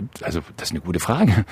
gibt, 0.01 0.25
also 0.25 0.41
das 0.57 0.69
ist 0.69 0.73
eine 0.73 0.81
gute 0.81 1.01
Frage. 1.01 1.33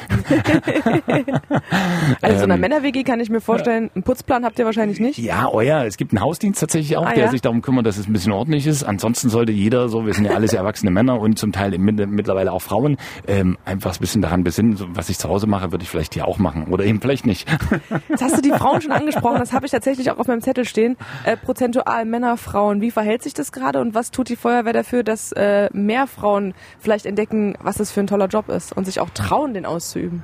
also 2.23 2.39
so 2.39 2.45
einer 2.45 2.55
ähm, 2.55 2.61
Männer-WG 2.61 3.05
kann 3.05 3.21
ich 3.21 3.31
mir 3.31 3.41
vorstellen, 3.41 3.91
einen 3.95 4.03
Putzplan 4.03 4.45
habt 4.45 4.59
ihr 4.59 4.65
wahrscheinlich 4.65 5.01
nicht? 5.01 5.19
Ja, 5.19 5.49
euer, 5.51 5.85
es 5.85 5.97
gibt 5.97 6.13
einen 6.13 6.21
Hausdienst 6.21 6.61
tatsächlich 6.61 6.97
auch, 6.97 7.07
ah, 7.07 7.13
der 7.13 7.25
ja? 7.25 7.31
sich 7.31 7.43
darum 7.43 7.63
kümmert, 7.63 7.87
dass 7.87 7.99
es 7.99 8.09
ein 8.09 8.13
bisschen 8.13 8.33
ordentlich 8.33 8.67
ist. 8.67 8.85
Ansonsten 8.85 9.29
sollte 9.29 9.53
jeder, 9.53 9.89
so 9.89 10.07
wir 10.07 10.15
sind 10.15 10.25
ja 10.25 10.33
alles 10.33 10.53
erwachsene 10.53 10.91
Männer 10.91 11.21
und 11.21 11.39
zum 11.39 11.53
Teil 11.53 11.77
mittlerweile 11.79 12.53
auch 12.53 12.63
Frauen, 12.63 12.97
ähm, 13.27 13.59
einfach 13.65 13.95
ein 13.95 14.01
bisschen 14.01 14.23
daran 14.23 14.45
besinnen, 14.45 14.79
was 14.95 15.09
ich 15.09 15.19
zu 15.19 15.29
Hause 15.29 15.47
mache, 15.47 15.71
würde 15.73 15.83
ich 15.83 15.91
vielleicht 15.91 16.15
hier 16.15 16.27
auch 16.27 16.39
machen 16.39 16.69
oder 16.71 16.85
eben 16.85 17.01
vielleicht 17.01 17.27
nicht. 17.27 17.49
Jetzt 18.09 18.23
hast 18.23 18.37
du 18.37 18.43
die 18.43 18.51
Frauen 18.51 18.81
schon 18.81 18.93
angesprochen, 18.93 19.39
das 19.39 19.53
habe 19.53 19.67
ich 19.67 19.73
tatsächlich 19.73 20.11
auch 20.11 20.19
auf 20.19 20.27
meinem 20.27 20.41
Zettel 20.41 20.65
stehen. 20.65 20.97
Äh, 21.25 21.37
prozentual 21.37 22.05
Männer, 22.05 22.37
Frauen, 22.37 22.81
wie 22.81 22.91
verhält 22.91 23.23
sich 23.23 23.35
das 23.35 23.53
gerade 23.53 23.81
und 23.81 23.95
was 23.95 24.11
tut 24.11 24.29
die 24.29 24.37
Feuerwehr 24.37 24.73
dafür, 24.73 25.03
dass 25.03 25.33
äh, 25.33 25.69
mehr 25.73 26.07
Frauen 26.07 26.55
vielleicht 26.79 27.07
entdecken, 27.07 27.57
was 27.61 27.77
das 27.77 27.91
für 27.91 28.01
ein 28.01 28.07
toller 28.07 28.27
Job 28.27 28.38
ist 28.47 28.77
und 28.77 28.85
sich 28.85 29.01
auch 29.01 29.11
trauen, 29.11 29.55
den 29.55 29.67
auszuüben? 29.67 30.23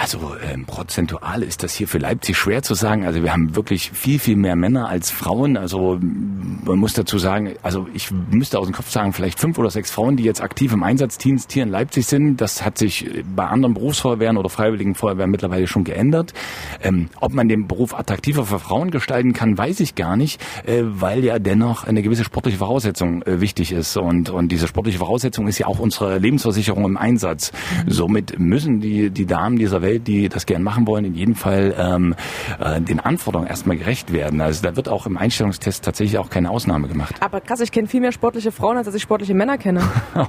Also 0.00 0.36
ähm, 0.40 0.64
prozentual 0.64 1.42
ist 1.42 1.64
das 1.64 1.74
hier 1.74 1.88
für 1.88 1.98
Leipzig 1.98 2.36
schwer 2.36 2.62
zu 2.62 2.74
sagen. 2.74 3.04
Also 3.04 3.24
wir 3.24 3.32
haben 3.32 3.56
wirklich 3.56 3.90
viel, 3.90 4.20
viel 4.20 4.36
mehr 4.36 4.54
Männer 4.54 4.88
als 4.88 5.10
Frauen. 5.10 5.56
Also 5.56 5.98
man 6.00 6.78
muss 6.78 6.92
dazu 6.92 7.18
sagen, 7.18 7.54
also 7.62 7.88
ich 7.94 8.12
müsste 8.30 8.60
aus 8.60 8.68
dem 8.68 8.74
Kopf 8.74 8.90
sagen, 8.90 9.12
vielleicht 9.12 9.40
fünf 9.40 9.58
oder 9.58 9.70
sechs 9.70 9.90
Frauen, 9.90 10.16
die 10.16 10.22
jetzt 10.22 10.40
aktiv 10.40 10.72
im 10.72 10.84
Einsatzdienst 10.84 11.50
hier 11.50 11.64
in 11.64 11.68
Leipzig 11.68 12.06
sind. 12.06 12.40
Das 12.40 12.64
hat 12.64 12.78
sich 12.78 13.10
bei 13.34 13.44
anderen 13.48 13.74
Berufsfeuerwehren 13.74 14.36
oder 14.36 14.48
Freiwilligen 14.48 14.94
Feuerwehren 14.94 15.32
mittlerweile 15.32 15.66
schon 15.66 15.82
geändert. 15.82 16.32
Ähm, 16.80 17.08
ob 17.20 17.32
man 17.32 17.48
den 17.48 17.66
Beruf 17.66 17.92
attraktiver 17.92 18.44
für 18.44 18.60
Frauen 18.60 18.92
gestalten 18.92 19.32
kann, 19.32 19.58
weiß 19.58 19.80
ich 19.80 19.96
gar 19.96 20.16
nicht, 20.16 20.40
äh, 20.64 20.82
weil 20.84 21.24
ja 21.24 21.40
dennoch 21.40 21.82
eine 21.82 22.02
gewisse 22.02 22.22
sportliche 22.22 22.58
Voraussetzung 22.58 23.22
äh, 23.22 23.40
wichtig 23.40 23.72
ist. 23.72 23.96
Und, 23.96 24.30
und 24.30 24.52
diese 24.52 24.68
sportliche 24.68 24.98
Voraussetzung 24.98 25.48
ist 25.48 25.58
ja 25.58 25.66
auch 25.66 25.80
unsere 25.80 26.18
Lebensversicherung 26.18 26.84
im 26.84 26.96
Einsatz. 26.96 27.50
Somit 27.88 28.38
müssen 28.38 28.80
die, 28.80 29.10
die 29.10 29.26
Damen 29.26 29.56
dieser 29.56 29.82
Welt 29.82 29.87
Welt, 29.88 30.06
die 30.06 30.28
das 30.28 30.46
gern 30.46 30.62
machen 30.62 30.86
wollen, 30.86 31.04
in 31.04 31.14
jedem 31.14 31.34
Fall 31.34 31.74
ähm, 31.78 32.14
äh, 32.60 32.80
den 32.80 33.00
Anforderungen 33.00 33.48
erstmal 33.48 33.76
gerecht 33.76 34.12
werden. 34.12 34.40
Also 34.40 34.62
da 34.62 34.76
wird 34.76 34.88
auch 34.88 35.06
im 35.06 35.16
Einstellungstest 35.16 35.84
tatsächlich 35.84 36.18
auch 36.18 36.30
keine 36.30 36.50
Ausnahme 36.50 36.88
gemacht. 36.88 37.16
Aber 37.20 37.40
krass, 37.40 37.60
ich 37.60 37.72
kenne 37.72 37.88
viel 37.88 38.00
mehr 38.00 38.12
sportliche 38.12 38.52
Frauen, 38.52 38.76
als 38.76 38.92
ich 38.94 39.02
sportliche 39.02 39.34
Männer 39.34 39.58
kenne. 39.58 39.80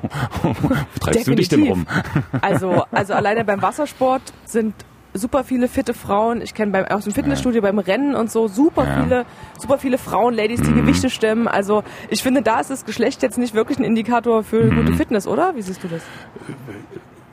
Wo 0.44 0.76
treibst 1.00 1.28
du 1.28 1.36
dich 1.36 1.50
denn 1.50 1.64
rum? 1.64 1.86
also, 2.42 2.84
also 2.92 3.14
alleine 3.14 3.44
beim 3.44 3.62
Wassersport 3.62 4.22
sind 4.46 4.74
super 5.14 5.44
viele 5.44 5.68
fitte 5.68 5.94
Frauen. 5.94 6.42
Ich 6.42 6.54
kenne 6.54 6.86
aus 6.92 7.04
dem 7.04 7.14
Fitnessstudio 7.14 7.62
beim 7.62 7.80
Rennen 7.80 8.16
und 8.16 8.32
so 8.32 8.48
super 8.48 8.86
ja. 8.86 9.02
viele, 9.02 9.26
super 9.58 9.78
viele 9.78 9.98
Frauen, 9.98 10.34
Ladies, 10.34 10.62
die 10.62 10.70
mhm. 10.70 10.82
Gewichte 10.82 11.10
stemmen. 11.10 11.48
Also 11.48 11.84
ich 12.10 12.22
finde, 12.22 12.42
da 12.42 12.60
ist 12.60 12.70
das 12.70 12.86
Geschlecht 12.86 13.24
jetzt 13.24 13.38
nicht 13.38 13.54
wirklich 13.54 13.80
ein 13.80 13.84
Indikator 13.84 14.44
für 14.44 14.64
mhm. 14.64 14.76
gute 14.76 14.94
Fitness, 14.94 15.28
oder? 15.28 15.56
Wie 15.56 15.62
siehst 15.62 15.84
du 15.84 15.88
das? 15.88 16.04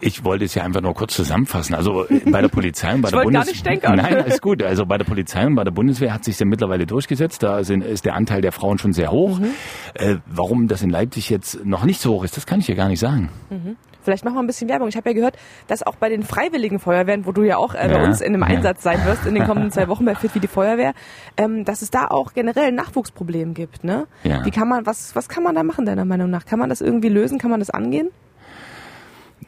Ich 0.00 0.24
wollte 0.24 0.44
es 0.44 0.54
ja 0.54 0.62
einfach 0.62 0.80
nur 0.80 0.94
kurz 0.94 1.14
zusammenfassen. 1.14 1.74
Also 1.74 2.06
äh, 2.06 2.20
bei 2.30 2.40
der 2.40 2.48
Polizei 2.48 2.94
und 2.94 3.02
bei 3.02 3.10
der 3.10 3.22
Bundeswehr. 3.22 3.80
Nein, 3.82 4.16
ist 4.26 4.42
gut. 4.42 4.62
Also 4.62 4.86
bei 4.86 4.98
der 4.98 5.04
Polizei 5.04 5.46
und 5.46 5.54
bei 5.54 5.64
der 5.64 5.70
Bundeswehr 5.70 6.12
hat 6.12 6.24
sich 6.24 6.38
ja 6.38 6.46
mittlerweile 6.46 6.86
durchgesetzt. 6.86 7.42
Da 7.42 7.64
sind, 7.64 7.82
ist 7.82 8.04
der 8.04 8.14
Anteil 8.14 8.40
der 8.40 8.52
Frauen 8.52 8.78
schon 8.78 8.92
sehr 8.92 9.10
hoch. 9.10 9.38
Mhm. 9.38 9.50
Äh, 9.94 10.16
warum 10.26 10.68
das 10.68 10.82
in 10.82 10.90
Leipzig 10.90 11.30
jetzt 11.30 11.64
noch 11.64 11.84
nicht 11.84 12.00
so 12.00 12.14
hoch 12.14 12.24
ist, 12.24 12.36
das 12.36 12.46
kann 12.46 12.60
ich 12.60 12.68
ja 12.68 12.74
gar 12.74 12.88
nicht 12.88 13.00
sagen. 13.00 13.30
Mhm. 13.50 13.76
Vielleicht 14.06 14.24
machen 14.24 14.36
wir 14.36 14.40
ein 14.40 14.46
bisschen 14.46 14.68
Werbung. 14.68 14.86
Ich 14.86 14.96
habe 14.96 15.10
ja 15.10 15.14
gehört, 15.16 15.36
dass 15.66 15.82
auch 15.82 15.96
bei 15.96 16.08
den 16.08 16.22
Freiwilligen 16.22 16.78
Feuerwehren, 16.78 17.26
wo 17.26 17.32
du 17.32 17.42
ja 17.42 17.56
auch 17.56 17.74
äh, 17.74 17.88
bei 17.92 18.04
uns 18.04 18.20
in 18.20 18.34
einem 18.34 18.44
Einsatz 18.44 18.84
sein 18.84 19.04
wirst 19.04 19.26
in 19.26 19.34
den 19.34 19.44
kommenden 19.48 19.72
zwei 19.72 19.88
Wochen 19.88 20.04
bei 20.04 20.14
Fit 20.14 20.32
wie 20.36 20.38
die 20.38 20.46
Feuerwehr, 20.46 20.94
ähm, 21.36 21.64
dass 21.64 21.82
es 21.82 21.90
da 21.90 22.06
auch 22.06 22.32
generell 22.32 22.68
ein 22.68 22.76
Nachwuchsproblem 22.76 23.52
gibt. 23.52 23.82
Ne? 23.82 24.06
Ja. 24.22 24.44
Wie 24.44 24.52
kann 24.52 24.68
man, 24.68 24.86
was, 24.86 25.16
was 25.16 25.28
kann 25.28 25.42
man 25.42 25.56
da 25.56 25.64
machen 25.64 25.86
deiner 25.86 26.04
Meinung 26.04 26.30
nach? 26.30 26.44
Kann 26.44 26.60
man 26.60 26.68
das 26.68 26.80
irgendwie 26.80 27.08
lösen? 27.08 27.40
Kann 27.40 27.50
man 27.50 27.58
das 27.58 27.70
angehen? 27.70 28.10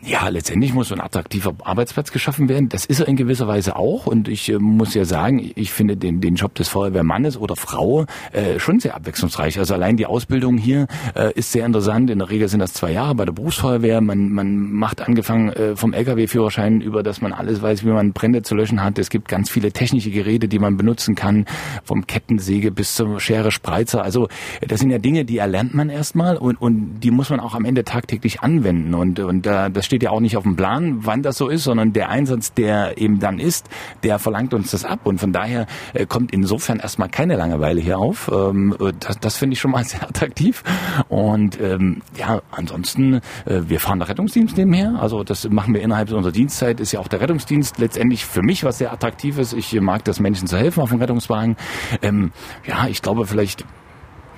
Ja, 0.00 0.28
letztendlich 0.28 0.72
muss 0.72 0.88
so 0.88 0.94
ein 0.94 1.00
attraktiver 1.00 1.54
Arbeitsplatz 1.64 2.12
geschaffen 2.12 2.48
werden. 2.48 2.68
Das 2.68 2.84
ist 2.84 3.00
er 3.00 3.08
in 3.08 3.16
gewisser 3.16 3.48
Weise 3.48 3.74
auch. 3.74 4.06
Und 4.06 4.28
ich 4.28 4.48
äh, 4.48 4.58
muss 4.58 4.94
ja 4.94 5.04
sagen, 5.04 5.50
ich 5.56 5.72
finde 5.72 5.96
den, 5.96 6.20
den 6.20 6.36
Job 6.36 6.54
des 6.54 6.68
Feuerwehrmannes 6.68 7.36
oder 7.36 7.56
Frau 7.56 8.06
äh, 8.32 8.60
schon 8.60 8.78
sehr 8.78 8.94
abwechslungsreich. 8.94 9.58
Also 9.58 9.74
allein 9.74 9.96
die 9.96 10.06
Ausbildung 10.06 10.56
hier 10.56 10.86
äh, 11.16 11.32
ist 11.34 11.50
sehr 11.50 11.66
interessant. 11.66 12.10
In 12.10 12.20
der 12.20 12.30
Regel 12.30 12.48
sind 12.48 12.60
das 12.60 12.74
zwei 12.74 12.92
Jahre 12.92 13.16
bei 13.16 13.24
der 13.24 13.32
Berufsfeuerwehr. 13.32 14.00
Man, 14.00 14.30
man 14.30 14.70
macht 14.70 15.00
angefangen 15.00 15.48
äh, 15.50 15.74
vom 15.74 15.92
Lkw-Führerschein 15.92 16.80
über, 16.80 17.02
dass 17.02 17.20
man 17.20 17.32
alles 17.32 17.60
weiß, 17.60 17.84
wie 17.84 17.88
man 17.88 18.12
Brände 18.12 18.42
zu 18.42 18.54
löschen 18.54 18.84
hat. 18.84 19.00
Es 19.00 19.10
gibt 19.10 19.26
ganz 19.26 19.50
viele 19.50 19.72
technische 19.72 20.12
Geräte, 20.12 20.46
die 20.46 20.60
man 20.60 20.76
benutzen 20.76 21.16
kann, 21.16 21.44
vom 21.82 22.06
Kettensäge 22.06 22.70
bis 22.70 22.94
zur 22.94 23.18
Schere 23.18 23.50
Spreizer. 23.50 24.04
Also 24.04 24.28
das 24.66 24.78
sind 24.78 24.90
ja 24.90 24.98
Dinge, 24.98 25.24
die 25.24 25.38
erlernt 25.38 25.74
man 25.74 25.90
erstmal 25.90 26.36
und, 26.36 26.60
und 26.60 27.00
die 27.00 27.10
muss 27.10 27.30
man 27.30 27.40
auch 27.40 27.56
am 27.56 27.64
Ende 27.64 27.82
tagtäglich 27.82 28.42
anwenden. 28.42 28.94
Und, 28.94 29.18
und 29.18 29.44
äh, 29.44 29.70
das 29.70 29.87
steht 29.88 30.02
ja 30.02 30.10
auch 30.10 30.20
nicht 30.20 30.36
auf 30.36 30.42
dem 30.44 30.54
Plan, 30.54 30.98
wann 31.00 31.22
das 31.22 31.38
so 31.38 31.48
ist, 31.48 31.64
sondern 31.64 31.94
der 31.94 32.10
Einsatz, 32.10 32.52
der 32.52 32.98
eben 32.98 33.18
dann 33.20 33.38
ist, 33.38 33.68
der 34.02 34.18
verlangt 34.18 34.52
uns 34.52 34.70
das 34.70 34.84
ab. 34.84 35.00
Und 35.04 35.18
von 35.18 35.32
daher 35.32 35.66
äh, 35.94 36.04
kommt 36.04 36.30
insofern 36.32 36.78
erstmal 36.78 37.08
keine 37.08 37.36
Langeweile 37.36 37.80
hier 37.80 37.98
auf. 37.98 38.30
Ähm, 38.32 38.76
äh, 38.78 38.92
das 39.00 39.18
das 39.18 39.36
finde 39.38 39.54
ich 39.54 39.60
schon 39.60 39.70
mal 39.70 39.84
sehr 39.92 40.02
attraktiv. 40.02 40.62
Und 41.08 41.58
ähm, 41.60 42.02
ja, 42.16 42.42
ansonsten, 42.50 43.14
äh, 43.14 43.20
wir 43.46 43.80
fahren 43.80 43.98
der 43.98 44.08
Rettungsdienst 44.08 44.56
nebenher. 44.58 44.98
Also 45.00 45.24
das 45.24 45.48
machen 45.48 45.72
wir 45.72 45.80
innerhalb 45.80 46.12
unserer 46.12 46.32
Dienstzeit, 46.32 46.80
ist 46.80 46.92
ja 46.92 47.00
auch 47.00 47.08
der 47.08 47.20
Rettungsdienst 47.20 47.78
letztendlich 47.78 48.26
für 48.26 48.42
mich 48.42 48.64
was 48.64 48.78
sehr 48.78 48.92
Attraktives. 48.92 49.54
Ich 49.54 49.72
mag 49.80 50.04
das 50.04 50.20
Menschen 50.20 50.46
zu 50.46 50.58
helfen 50.58 50.82
auf 50.82 50.90
dem 50.90 51.00
Rettungswagen. 51.00 51.56
Ähm, 52.02 52.32
ja, 52.66 52.86
ich 52.88 53.00
glaube 53.00 53.26
vielleicht, 53.26 53.64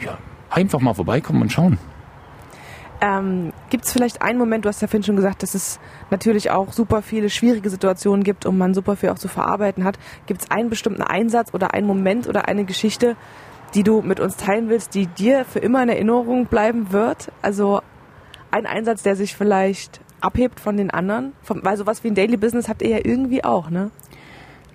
ja, 0.04 0.16
einfach 0.48 0.80
mal 0.80 0.94
vorbeikommen 0.94 1.42
und 1.42 1.52
schauen. 1.52 1.78
Ähm, 3.02 3.52
gibt 3.70 3.86
es 3.86 3.92
vielleicht 3.92 4.20
einen 4.20 4.38
Moment, 4.38 4.66
du 4.66 4.68
hast 4.68 4.82
ja 4.82 4.88
vorhin 4.88 5.02
schon 5.02 5.16
gesagt, 5.16 5.42
dass 5.42 5.54
es 5.54 5.80
natürlich 6.10 6.50
auch 6.50 6.72
super 6.72 7.00
viele 7.00 7.30
schwierige 7.30 7.70
Situationen 7.70 8.24
gibt 8.24 8.44
und 8.44 8.58
man 8.58 8.74
super 8.74 8.94
viel 8.94 9.08
auch 9.08 9.18
zu 9.18 9.28
verarbeiten 9.28 9.84
hat. 9.84 9.98
Gibt 10.26 10.42
es 10.42 10.50
einen 10.50 10.68
bestimmten 10.68 11.02
Einsatz 11.02 11.54
oder 11.54 11.72
einen 11.72 11.86
Moment 11.86 12.28
oder 12.28 12.46
eine 12.46 12.64
Geschichte, 12.64 13.16
die 13.74 13.84
du 13.84 14.02
mit 14.02 14.20
uns 14.20 14.36
teilen 14.36 14.68
willst, 14.68 14.94
die 14.94 15.06
dir 15.06 15.46
für 15.46 15.60
immer 15.60 15.82
in 15.82 15.88
Erinnerung 15.88 16.46
bleiben 16.46 16.92
wird? 16.92 17.32
Also 17.40 17.80
ein 18.50 18.66
Einsatz, 18.66 19.02
der 19.02 19.16
sich 19.16 19.34
vielleicht 19.34 20.00
abhebt 20.20 20.60
von 20.60 20.76
den 20.76 20.90
anderen? 20.90 21.32
Weil 21.46 21.76
sowas 21.78 22.04
wie 22.04 22.08
ein 22.08 22.14
Daily 22.14 22.36
Business 22.36 22.68
habt 22.68 22.82
ihr 22.82 22.90
ja 22.90 23.00
irgendwie 23.02 23.44
auch, 23.44 23.70
ne? 23.70 23.90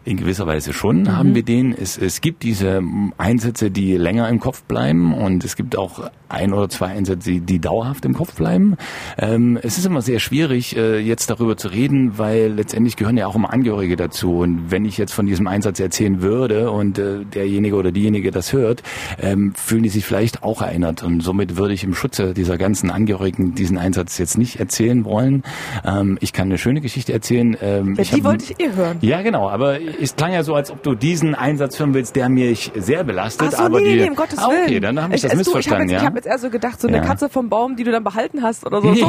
In 0.04 0.18
gewisser 0.18 0.46
Weise 0.46 0.72
schon 0.72 1.02
mhm. 1.02 1.18
haben 1.18 1.36
wir 1.36 1.44
den. 1.44 1.74
Es, 1.74 1.98
es 1.98 2.22
gibt 2.22 2.44
diese 2.44 2.82
Einsätze, 3.18 3.72
die 3.72 3.98
länger 3.98 4.30
im 4.30 4.40
Kopf 4.40 4.64
bleiben 4.64 5.16
und 5.16 5.44
es 5.44 5.56
gibt 5.56 5.76
auch 5.78 6.12
ein 6.36 6.54
oder 6.54 6.70
zwei 6.70 6.88
Einsätze, 6.88 7.30
die, 7.30 7.40
die 7.40 7.60
dauerhaft 7.60 8.06
im 8.06 8.14
Kopf 8.14 8.36
bleiben. 8.36 8.78
Ähm, 9.18 9.58
es 9.62 9.78
ist 9.78 9.86
immer 9.86 10.02
sehr 10.02 10.20
schwierig, 10.20 10.76
äh, 10.76 11.00
jetzt 11.00 11.30
darüber 11.30 11.58
zu 11.58 11.70
reden, 11.70 12.18
weil 12.18 12.54
letztendlich 12.54 12.96
gehören 12.96 13.18
ja 13.18 13.28
auch 13.28 13.36
immer 13.36 13.52
Angehörige 13.52 13.96
dazu. 13.96 14.40
Und 14.40 14.72
wenn 14.72 14.86
ich 14.86 14.98
jetzt 14.98 15.14
von 15.14 15.26
diesem 15.26 15.48
Einsatz 15.48 15.80
erzählen 15.80 16.22
würde 16.22 16.72
und 16.72 17.00
äh, 17.00 17.26
derjenige 17.26 17.76
oder 17.76 17.92
diejenige 17.92 18.32
das 18.32 18.54
hört, 18.54 18.84
ähm, 19.20 19.54
fühlen 19.56 19.84
die 19.84 19.90
sich 19.90 20.06
vielleicht 20.06 20.44
auch 20.44 20.62
erinnert. 20.62 21.04
Und 21.04 21.22
somit 21.22 21.58
würde 21.58 21.74
ich 21.74 21.84
im 21.84 21.94
Schutze 21.94 22.34
dieser 22.34 22.58
ganzen 22.58 22.92
Angehörigen 22.92 23.56
diesen 23.56 23.78
Einsatz 23.78 24.18
jetzt 24.18 24.38
nicht 24.38 24.60
erzählen 24.60 25.06
wollen. 25.06 25.44
Ähm, 25.86 26.18
ich 26.22 26.34
kann 26.34 26.48
eine 26.48 26.58
schöne 26.58 26.82
Geschichte 26.82 27.14
erzählen. 27.14 27.58
Ähm, 27.62 27.96
die 27.96 28.24
wollte 28.24 28.46
ich 28.46 28.60
ihr 28.60 28.76
hören. 28.76 28.98
Ja, 29.02 29.22
genau. 29.22 29.50
Aber 29.50 29.80
es 29.82 30.16
klang 30.16 30.34
ja 30.34 30.44
so, 30.44 30.56
als 30.56 30.72
ob 30.72 30.84
du 30.84 30.96
diesen 30.96 31.36
Einsatz 31.36 31.80
hören 31.80 31.94
willst, 31.94 32.16
der 32.16 32.30
mich 32.30 32.72
sehr 32.76 33.04
belastet. 33.04 33.50
Ach 33.52 33.58
so, 33.58 33.64
aber 33.64 33.80
nee, 33.80 33.94
die, 33.94 34.02
nee, 34.02 34.10
um 34.10 34.16
Gottes 34.16 34.40
Willen. 34.40 34.60
Ah, 34.60 34.64
okay, 34.66 34.80
dann 34.80 35.02
habe 35.02 35.16
ich, 35.16 35.24
ich 35.24 35.30
das 35.30 35.38
missverstanden. 35.38 35.88
Du, 35.88 35.94
ich 35.96 36.02
habe 36.02 36.04
jetzt, 36.04 36.04
ja? 36.04 36.08
hab 36.08 36.16
jetzt 36.16 36.25
eher 36.26 36.38
so 36.38 36.50
gedacht, 36.50 36.80
so 36.82 36.88
eine 36.88 36.98
ja. 36.98 37.04
Katze 37.04 37.30
vom 37.30 37.50
Baum, 37.50 37.76
die 37.76 37.84
du 37.84 37.92
dann 37.92 38.04
behalten 38.04 38.42
hast 38.42 38.66
oder 38.66 38.82
so. 38.82 38.96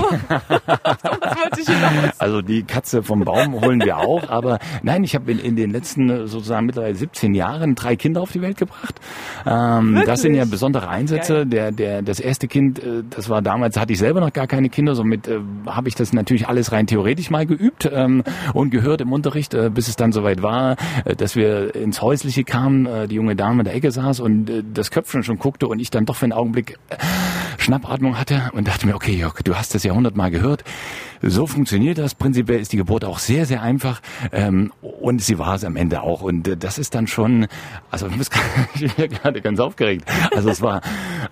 So. 1.56 1.73
Also 2.18 2.42
die 2.42 2.64
Katze 2.64 3.02
vom 3.02 3.25
Baum 3.25 3.61
holen 3.61 3.80
wir 3.82 3.99
auch, 3.99 4.28
aber 4.28 4.58
nein, 4.82 5.04
ich 5.04 5.14
habe 5.14 5.30
in, 5.30 5.38
in, 5.38 5.56
den 5.56 5.70
letzten 5.70 6.26
sozusagen 6.26 6.66
mittlerweile 6.66 6.94
17 6.94 7.35
Jahren 7.35 7.75
drei 7.75 7.96
Kinder 7.96 8.20
auf 8.20 8.32
die 8.32 8.42
Welt 8.42 8.56
gebracht. 8.56 9.00
Ähm, 9.46 10.02
das 10.04 10.23
sind 10.23 10.35
ja 10.35 10.44
besondere 10.44 10.88
Einsätze. 10.88 11.46
Der, 11.46 11.73
der, 11.73 12.02
das 12.02 12.20
erste 12.20 12.49
Kind, 12.49 12.82
äh, 12.82 13.04
das 13.08 13.28
war 13.28 13.42
damals, 13.42 13.78
hatte 13.78 13.92
ich 13.92 13.99
selber 13.99 14.20
noch 14.20 14.32
gar 14.32 14.46
keine 14.46 14.68
Kinder, 14.68 14.94
somit 14.94 15.28
äh, 15.28 15.40
habe 15.66 15.88
ich 15.88 15.94
das 15.94 16.12
natürlich 16.12 16.49
alles 16.49 16.73
rein 16.73 16.87
theoretisch 16.87 17.30
mal 17.30 17.46
geübt 17.46 17.88
ähm, 17.92 18.23
und 18.52 18.70
gehört 18.70 19.00
im 19.00 19.12
Unterricht, 19.12 19.54
äh, 19.54 19.70
bis 19.70 19.88
es 19.88 19.96
dann 19.96 20.12
soweit 20.12 20.42
war, 20.42 20.76
äh, 21.04 21.14
dass 21.16 21.37
wir 21.37 21.75
ins 21.75 22.02
Häusliche 22.02 22.44
kamen, 22.44 22.87
äh, 22.87 23.08
die 23.08 23.16
junge 23.16 23.37
Dame 23.37 23.61
in 23.61 23.64
der 23.64 23.75
Ecke 23.75 23.90
saß 23.90 24.20
und 24.20 24.50
äh, 24.50 24.62
das 24.73 24.90
Köpfchen 24.90 25.23
schon 25.23 25.38
guckte 25.38 25.68
und 25.68 25.78
ich 25.78 25.90
dann 25.90 26.06
doch 26.06 26.16
für 26.16 26.25
einen 26.25 26.32
Augenblick 26.32 26.78
Schnappatmung 27.59 28.19
hatte 28.19 28.50
und 28.53 28.69
dachte 28.69 28.87
mir, 28.87 28.95
okay, 28.95 29.12
Jörg, 29.12 29.35
du 29.43 29.57
hast 29.57 29.75
das 29.75 29.83
ja 29.83 29.93
hundertmal 29.93 30.31
gehört. 30.31 30.62
So 31.23 31.47
funktioniert 31.47 31.99
das. 31.99 32.15
Prinzipiell 32.15 32.61
ist 32.61 32.73
die 32.73 32.76
Geburt 32.76 33.05
auch 33.05 33.19
sehr, 33.19 33.47
sehr 33.47 33.62
einfach. 33.62 34.00
Ähm, 34.33 34.73
und 34.81 35.23
sie 35.23 35.38
war 35.38 35.55
es 35.55 35.65
am 35.65 35.76
Ende 35.76 36.03
auch. 36.03 36.23
Und 36.23 36.47
äh, 36.47 36.57
das 36.57 36.79
ist 36.79 36.95
dann 36.95 37.07
schon, 37.07 37.47
also 37.91 38.07
ich 38.75 38.95
bin 38.95 39.11
gerade 39.11 39.41
ganz 39.41 39.59
aufgeregt. 39.59 40.05
Also 40.35 40.50
es 40.50 40.62
war 40.62 40.83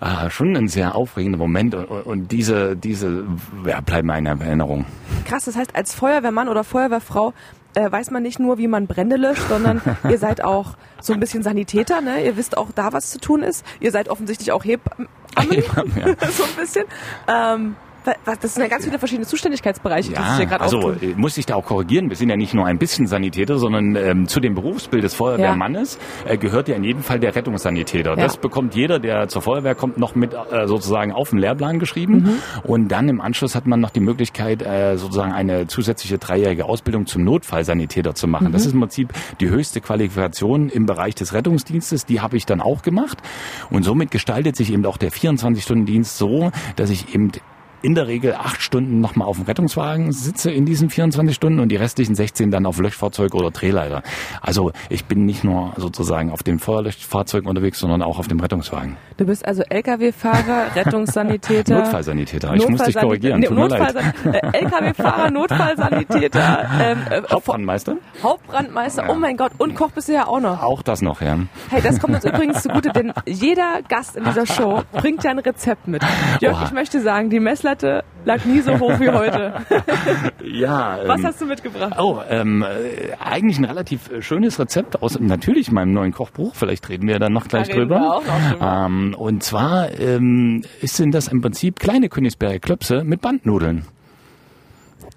äh, 0.01 0.29
schon 0.29 0.55
ein 0.57 0.67
sehr 0.67 0.95
aufregender 0.95 1.37
Moment 1.37 1.75
und, 1.75 1.85
und 1.85 2.31
diese, 2.31 2.75
diese 2.75 3.23
ja, 3.65 3.81
bleiben 3.81 4.09
in 4.09 4.25
Erinnerung. 4.25 4.85
Krass, 5.25 5.45
das 5.45 5.55
heißt, 5.55 5.75
als 5.75 5.93
Feuerwehrmann 5.93 6.49
oder 6.49 6.63
Feuerwehrfrau 6.63 7.33
äh, 7.75 7.91
weiß 7.91 8.11
man 8.11 8.23
nicht 8.23 8.39
nur, 8.39 8.57
wie 8.57 8.67
man 8.67 8.87
Brände 8.87 9.17
löscht, 9.17 9.47
sondern 9.47 9.81
ihr 10.09 10.17
seid 10.17 10.43
auch 10.43 10.75
so 11.01 11.13
ein 11.13 11.19
bisschen 11.19 11.43
Sanitäter, 11.43 12.01
ne? 12.01 12.25
Ihr 12.25 12.37
wisst 12.37 12.57
auch 12.57 12.71
da, 12.73 12.93
was 12.93 13.11
zu 13.11 13.19
tun 13.19 13.43
ist. 13.43 13.65
Ihr 13.79 13.91
seid 13.91 14.09
offensichtlich 14.09 14.51
auch 14.51 14.63
Hebammen, 14.63 15.07
Hebammen 15.37 15.93
ja. 15.97 16.27
so 16.31 16.43
ein 16.43 16.55
bisschen. 16.57 16.85
Ähm, 17.27 17.75
das 18.25 18.53
sind 18.53 18.63
ja 18.63 18.69
ganz 18.69 18.85
viele 18.85 18.99
verschiedene 18.99 19.27
Zuständigkeitsbereiche, 19.27 20.13
ja, 20.13 20.21
die 20.21 20.27
sich 20.27 20.37
hier 20.37 20.45
gerade 20.45 20.63
Also 20.63 20.77
auftun. 20.77 20.97
Äh, 21.01 21.13
muss 21.15 21.37
ich 21.37 21.45
da 21.45 21.55
auch 21.55 21.65
korrigieren. 21.65 22.09
Wir 22.09 22.15
sind 22.15 22.29
ja 22.29 22.37
nicht 22.37 22.53
nur 22.53 22.65
ein 22.65 22.77
bisschen 22.77 23.07
Sanitäter, 23.07 23.57
sondern 23.57 23.95
ähm, 23.95 24.27
zu 24.27 24.39
dem 24.39 24.55
Berufsbild 24.55 25.03
des 25.03 25.13
Feuerwehrmannes 25.13 25.97
ja. 26.25 26.33
äh, 26.33 26.37
gehört 26.37 26.67
ja 26.67 26.75
in 26.75 26.83
jedem 26.83 27.01
Fall 27.01 27.19
der 27.19 27.35
Rettungssanitäter. 27.35 28.11
Ja. 28.11 28.15
Das 28.15 28.37
bekommt 28.37 28.75
jeder, 28.75 28.99
der 28.99 29.27
zur 29.27 29.41
Feuerwehr 29.41 29.75
kommt, 29.75 29.97
noch 29.97 30.15
mit 30.15 30.33
äh, 30.33 30.67
sozusagen 30.67 31.11
auf 31.11 31.29
den 31.29 31.39
Lehrplan 31.39 31.79
geschrieben. 31.79 32.13
Mhm. 32.13 32.61
Und 32.63 32.87
dann 32.89 33.09
im 33.09 33.21
Anschluss 33.21 33.55
hat 33.55 33.67
man 33.67 33.79
noch 33.79 33.89
die 33.89 33.99
Möglichkeit, 33.99 34.61
äh, 34.61 34.97
sozusagen 34.97 35.31
eine 35.31 35.67
zusätzliche 35.67 36.17
dreijährige 36.17 36.65
Ausbildung 36.65 37.05
zum 37.05 37.23
Notfallsanitäter 37.23 38.15
zu 38.15 38.27
machen. 38.27 38.47
Mhm. 38.47 38.51
Das 38.51 38.65
ist 38.65 38.73
im 38.73 38.79
Prinzip 38.79 39.13
die 39.39 39.49
höchste 39.49 39.81
Qualifikation 39.81 40.69
im 40.69 40.85
Bereich 40.85 41.15
des 41.15 41.33
Rettungsdienstes. 41.33 42.05
Die 42.05 42.21
habe 42.21 42.37
ich 42.37 42.45
dann 42.45 42.61
auch 42.61 42.81
gemacht. 42.81 43.17
Und 43.69 43.83
somit 43.83 44.11
gestaltet 44.11 44.55
sich 44.55 44.71
eben 44.71 44.85
auch 44.85 44.97
der 44.97 45.11
24-Stunden-Dienst 45.11 46.17
so, 46.17 46.51
dass 46.75 46.89
ich 46.89 47.13
eben 47.13 47.31
in 47.85 47.93
der 47.93 48.07
Regel 48.07 48.33
acht 48.33 48.63
Stunden 48.63 48.99
nochmal 48.99 49.27
auf 49.27 49.37
dem 49.37 49.45
Rettungswagen 49.45 50.11
sitze 50.11 50.49
in 50.49 50.65
diesen 50.65 50.89
24 50.89 51.35
Stunden 51.35 51.59
und 51.59 51.69
die 51.69 51.75
restlichen 51.75 52.15
16 52.15 52.49
dann 52.49 52.65
auf 52.65 52.79
Löschfahrzeug 52.79 53.35
oder 53.35 53.51
Drehleiter. 53.51 54.01
Also 54.41 54.71
ich 54.89 55.05
bin 55.05 55.25
nicht 55.25 55.43
nur 55.43 55.73
sozusagen 55.77 56.31
auf 56.31 56.41
dem 56.41 56.57
Feuerlöschfahrzeug 56.57 57.45
unterwegs, 57.45 57.77
sondern 57.79 58.01
auch 58.01 58.17
auf 58.17 58.27
dem 58.27 58.39
Rettungswagen. 58.39 58.97
Du 59.17 59.25
bist 59.25 59.45
also 59.45 59.61
Lkw-Fahrer, 59.69 60.75
Rettungssanitäter. 60.75 61.77
Notfallsanitäter. 61.77 62.55
Ich 62.55 62.67
muss 62.67 62.81
dich 62.81 62.95
korrigieren. 62.95 63.41
Nee, 63.41 63.49
Notfallsan 63.49 64.13
äh, 64.33 64.57
Lkw-Fahrer, 64.63 65.29
Notfallsanitäter. 65.29 66.69
Ähm, 66.81 66.97
äh, 67.11 67.21
Hauptbrandmeister. 67.31 67.97
Hauptbrandmeister. 68.23 69.05
Oh 69.09 69.13
mein 69.13 69.37
Gott. 69.37 69.51
Und 69.59 69.75
Koch 69.75 69.91
bist 69.91 70.09
du 70.09 70.13
ja 70.13 70.25
auch 70.25 70.39
noch. 70.39 70.63
Auch 70.63 70.81
das 70.81 71.03
noch, 71.03 71.21
ja. 71.21 71.37
Hey, 71.69 71.83
das 71.83 71.99
kommt 71.99 72.15
uns 72.15 72.25
übrigens 72.25 72.63
zugute, 72.63 72.89
denn 72.89 73.13
jeder 73.27 73.81
Gast 73.87 74.15
in 74.15 74.23
dieser 74.23 74.47
Show 74.47 74.81
bringt 74.91 75.23
ja 75.23 75.29
ein 75.29 75.39
Rezept 75.39 75.87
mit. 75.87 76.03
Jörg, 76.41 76.63
ich 76.63 76.71
möchte 76.71 76.99
sagen, 76.99 77.29
die 77.29 77.39
Messlatte 77.39 77.74
Messlatte 77.75 78.03
lag 78.25 78.43
nie 78.45 78.59
so 78.61 78.79
hoch 78.79 78.99
wie 78.99 79.09
heute. 79.09 79.53
ja. 80.43 80.99
Was 81.05 81.19
ähm, 81.19 81.25
hast 81.27 81.41
du 81.41 81.45
mitgebracht? 81.45 81.93
Oh, 81.99 82.21
ähm, 82.27 82.63
äh, 82.63 83.13
eigentlich 83.19 83.59
ein 83.59 83.65
relativ 83.65 84.09
äh, 84.09 84.21
schönes 84.21 84.59
Rezept 84.59 85.01
aus 85.01 85.19
natürlich 85.19 85.71
meinem 85.71 85.93
neuen 85.93 86.11
Kochbuch. 86.11 86.55
Vielleicht 86.55 86.89
reden 86.89 87.07
wir 87.07 87.19
dann 87.19 87.33
noch 87.33 87.47
gleich 87.47 87.67
da 87.67 87.75
drüber. 87.75 88.21
Ähm, 88.59 89.15
und 89.17 89.43
zwar 89.43 89.91
ähm, 89.99 90.63
sind 90.81 91.13
das 91.13 91.27
im 91.27 91.41
Prinzip 91.41 91.79
kleine 91.79 92.09
Königsberger 92.09 92.59
Klöpse 92.59 93.03
mit 93.03 93.21
Bandnudeln. 93.21 93.85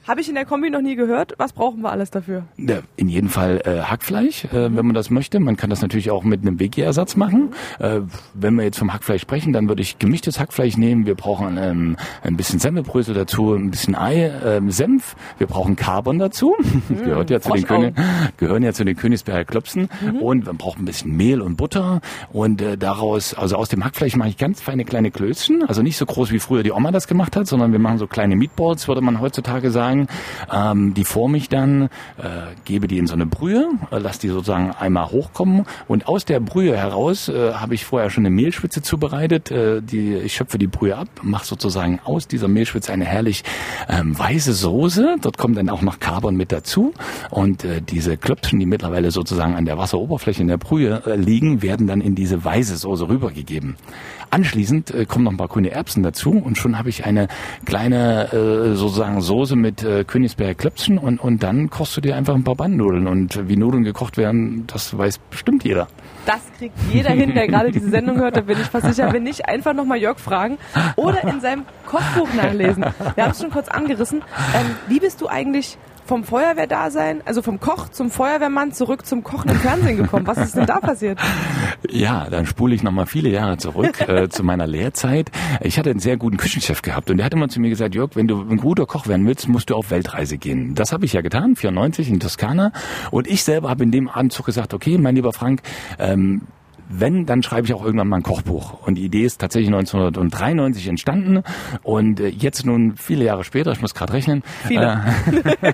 Habe 0.09 0.23
ich 0.23 0.29
in 0.31 0.37
der 0.37 0.47
Kombi 0.47 0.71
noch 0.71 0.81
nie 0.81 0.97
gehört. 0.97 1.35
Was 1.37 1.53
brauchen 1.53 1.83
wir 1.83 1.91
alles 1.91 2.11
dafür? 2.11 2.45
Ja, 2.57 2.79
in 2.97 3.11
jedem 3.11 3.29
Fall 3.29 3.61
äh, 3.67 3.83
Hackfleisch, 3.83 4.47
äh, 4.47 4.71
mhm. 4.71 4.77
wenn 4.77 4.87
man 4.87 4.95
das 4.95 5.11
möchte. 5.11 5.39
Man 5.39 5.59
kann 5.59 5.69
das 5.69 5.83
natürlich 5.83 6.11
auch 6.11 6.25
mit 6.25 6.41
einem 6.41 6.59
Veggie-Ersatz 6.59 7.15
machen. 7.17 7.51
Äh, 7.79 8.01
wenn 8.33 8.55
wir 8.55 8.65
jetzt 8.65 8.79
vom 8.79 8.95
Hackfleisch 8.95 9.21
sprechen, 9.21 9.53
dann 9.53 9.69
würde 9.69 9.83
ich 9.83 9.99
gemischtes 9.99 10.41
Hackfleisch 10.41 10.79
nehmen. 10.79 11.05
Wir 11.05 11.15
brauchen 11.15 11.59
ähm, 11.59 11.99
ein 12.23 12.39
bisschen 12.39 12.59
Semmelbrösel 12.59 13.15
dazu, 13.15 13.53
ein 13.53 13.71
bisschen 13.71 13.95
Ei, 13.95 14.33
ähm, 14.47 14.71
Senf. 14.71 15.15
Wir 15.37 15.47
brauchen 15.47 15.77
Carbon 15.77 16.19
dazu. 16.19 16.57
Mhm. 16.89 16.97
Gehört 17.05 17.29
ja 17.29 17.43
zu 17.43 17.53
den 17.53 17.67
König, 17.67 17.95
gehören 18.39 18.63
ja 18.63 18.73
zu 18.73 18.87
den 18.87 18.97
Königsberger 18.97 19.45
Klopsen. 19.45 19.91
Mhm. 20.01 20.23
Und 20.23 20.47
man 20.47 20.57
braucht 20.57 20.79
ein 20.79 20.87
bisschen 20.87 21.15
Mehl 21.19 21.43
und 21.43 21.57
Butter. 21.57 22.01
Und 22.33 22.63
äh, 22.63 22.79
daraus, 22.79 23.35
also 23.35 23.57
aus 23.57 23.69
dem 23.69 23.85
Hackfleisch 23.85 24.17
mache 24.17 24.31
ich 24.31 24.39
ganz 24.39 24.63
feine 24.63 24.87
kleine 24.87 25.11
Klößchen. 25.11 25.69
Also 25.69 25.83
nicht 25.83 25.99
so 25.99 26.07
groß 26.07 26.33
wie 26.33 26.39
früher 26.39 26.63
die 26.63 26.73
Oma 26.73 26.93
das 26.93 27.09
gemacht 27.09 27.37
hat, 27.37 27.47
sondern 27.47 27.73
wir 27.73 27.79
machen 27.79 27.99
so 27.99 28.07
kleine 28.07 28.37
Meatballs, 28.37 28.89
würde 28.89 29.03
man 29.03 29.21
heutzutage 29.21 29.71
sagen 29.71 29.98
sozusagen, 29.99 30.09
ähm, 30.53 30.95
die 30.95 31.05
forme 31.05 31.39
ich 31.39 31.49
dann, 31.49 31.85
äh, 32.19 32.55
gebe 32.65 32.87
die 32.87 32.99
in 32.99 33.07
so 33.07 33.15
eine 33.15 33.27
Brühe, 33.27 33.69
äh, 33.91 33.99
lasse 33.99 34.21
die 34.21 34.29
sozusagen 34.29 34.73
einmal 34.73 35.11
hochkommen 35.11 35.65
und 35.87 36.07
aus 36.07 36.25
der 36.25 36.41
Brühe 36.41 36.77
heraus 36.77 37.29
äh, 37.29 37.55
habe 37.55 37.75
ich 37.75 37.85
vorher 37.85 38.11
schon 38.11 38.27
eine 38.27 38.35
Mehlschwitze 38.35 38.83
zubereitet. 38.83 39.51
Äh, 39.51 39.81
die, 39.83 40.15
ich 40.15 40.35
schöpfe 40.35 40.59
die 40.59 40.67
Brühe 40.67 40.97
ab, 40.97 41.09
mache 41.23 41.47
sozusagen 41.47 42.01
aus 42.05 42.29
dieser 42.29 42.49
Mehlschwitze 42.49 42.93
eine 42.93 43.05
herrlich 43.05 43.45
ähm, 43.89 44.19
weiße 44.19 44.53
Soße. 44.53 45.17
Dort 45.21 45.39
kommt 45.39 45.57
dann 45.57 45.69
auch 45.69 45.83
noch 45.83 46.01
Carbon 46.01 46.37
mit 46.37 46.53
dazu 46.53 46.93
und 47.31 47.65
äh, 47.65 47.81
diese 47.81 48.17
Klöpfchen, 48.17 48.59
die 48.59 48.67
mittlerweile 48.67 49.11
sozusagen 49.11 49.55
an 49.55 49.65
der 49.65 49.79
Wasseroberfläche 49.79 50.43
in 50.43 50.49
der 50.49 50.59
Brühe 50.59 51.03
äh, 51.07 51.17
liegen, 51.17 51.63
werden 51.63 51.87
dann 51.87 52.01
in 52.01 52.15
diese 52.15 52.45
weiße 52.45 52.77
Soße 52.77 53.09
rübergegeben. 53.09 53.77
Anschließend 54.31 54.93
äh, 54.93 55.07
kommen 55.07 55.25
noch 55.25 55.33
ein 55.33 55.37
paar 55.37 55.49
grüne 55.49 55.71
Erbsen 55.71 56.03
dazu 56.03 56.31
und 56.31 56.59
schon 56.59 56.79
habe 56.79 56.89
ich 56.91 57.05
eine 57.07 57.29
kleine 57.65 58.33
äh, 58.33 58.75
sozusagen 58.75 59.21
Soße 59.21 59.57
mit 59.57 59.83
äh, 59.89 60.05
Königsberger 60.05 60.55
Klöpfchen 60.55 60.99
und, 60.99 61.19
und 61.19 61.43
dann 61.43 61.71
kochst 61.71 61.97
du 61.97 62.01
dir 62.01 62.17
einfach 62.17 62.35
ein 62.35 62.45
paar 62.45 62.55
Bandnudeln 62.55 63.07
und 63.07 63.49
wie 63.49 63.57
Nudeln 63.57 63.85
gekocht 63.85 64.17
werden, 64.17 64.65
das 64.67 64.97
weiß 64.97 65.19
bestimmt 65.31 65.65
jeder. 65.65 65.89
Das 66.27 66.41
kriegt 66.59 66.75
jeder 66.93 67.11
hin, 67.11 67.35
der 67.35 67.49
gerade 67.49 67.73
diese 67.73 67.89
Sendung 67.89 68.19
hört, 68.19 68.37
da 68.37 68.43
bin 68.43 68.61
ich 68.61 68.67
fast 68.67 68.87
sicher. 68.87 69.13
Wenn 69.13 69.23
nicht, 69.23 69.49
einfach 69.49 69.73
nochmal 69.73 69.99
Jörg 69.99 70.19
fragen 70.19 70.59
oder 70.97 71.25
in 71.25 71.41
seinem 71.41 71.65
Kochbuch 71.87 72.29
nachlesen. 72.35 72.85
Wir 73.15 73.25
haben 73.25 73.31
es 73.31 73.41
schon 73.41 73.51
kurz 73.51 73.69
angerissen. 73.69 74.23
Ähm, 74.55 74.67
wie 74.89 75.01
bist 75.01 75.21
du 75.21 75.29
eigentlich 75.29 75.79
vom 76.09 76.25
Feuerwehrdasein, 76.25 77.21
also 77.27 77.43
vom 77.43 77.61
Koch 77.61 77.91
zum 77.91 78.11
Feuerwehrmann 78.11 78.73
zurück 78.73 79.05
zum 79.05 79.23
Kochen 79.23 79.51
im 79.51 79.57
Fernsehen 79.59 79.99
gekommen? 79.99 80.27
Was 80.27 80.39
ist 80.39 80.57
denn 80.57 80.67
da 80.67 80.81
passiert? 80.81 81.21
Ja, 81.91 82.29
dann 82.29 82.45
spule 82.45 82.75
ich 82.75 82.83
nochmal 82.83 83.07
viele 83.07 83.29
Jahre 83.29 83.57
zurück 83.57 84.01
äh, 84.09 84.29
zu 84.29 84.43
meiner 84.43 84.67
Lehrzeit. 84.67 85.31
Ich 85.61 85.79
hatte 85.79 85.91
einen 85.91 86.01
sehr 86.01 86.17
guten 86.17 86.37
Küchenchef 86.37 86.83
gehabt 86.83 87.09
und 87.11 87.19
der 87.19 87.27
hat 87.27 87.33
immer 87.35 87.49
zu 87.49 87.61
mir 87.61 87.69
gesagt, 87.71 87.95
Jörg, 87.95 88.11
wenn 88.15 88.27
du 88.27 88.41
ein 88.41 88.57
guter 88.57 88.85
Koch 88.85 89.07
werden 89.07 89.27
willst, 89.27 89.49
musst 89.49 89.71
du 89.71 89.77
auf 89.77 89.91
Weltreise 89.91 90.39
gehen. 90.39 90.75
Das 90.75 90.93
habe 90.93 91.05
ich 91.05 91.13
ja 91.13 91.21
getan, 91.21 91.55
94 91.55 92.09
in 92.09 92.21
Toskana. 92.21 92.73
Und 93.11 93.29
ich 93.29 93.45
selber 93.45 93.71
habe 93.71 93.85
in 93.85 93.93
dem 93.93 94.09
Anzug 94.09 94.47
gesagt, 94.47 94.75
okay, 94.75 94.99
mein 94.99 95.15
lieber 95.15 95.33
Frank, 95.33 95.63
ähm, 95.99 96.43
wenn, 96.89 97.27
dann 97.27 97.43
schreibe 97.43 97.67
ich 97.67 97.75
auch 97.75 97.85
irgendwann 97.85 98.09
mal 98.09 98.17
ein 98.17 98.23
Kochbuch. 98.23 98.87
Und 98.87 98.97
die 98.97 99.05
Idee 99.05 99.25
ist 99.25 99.41
tatsächlich 99.41 99.69
1993 99.69 100.89
entstanden 100.89 101.43
und 101.83 102.21
äh, 102.21 102.29
jetzt 102.29 102.65
nun 102.65 102.97
viele 102.97 103.25
Jahre 103.25 103.45
später, 103.45 103.73
ich 103.73 103.81
muss 103.81 103.95
gerade 103.95 104.13
rechnen, 104.13 104.43
Viele. 104.67 105.03
Äh, 105.63 105.73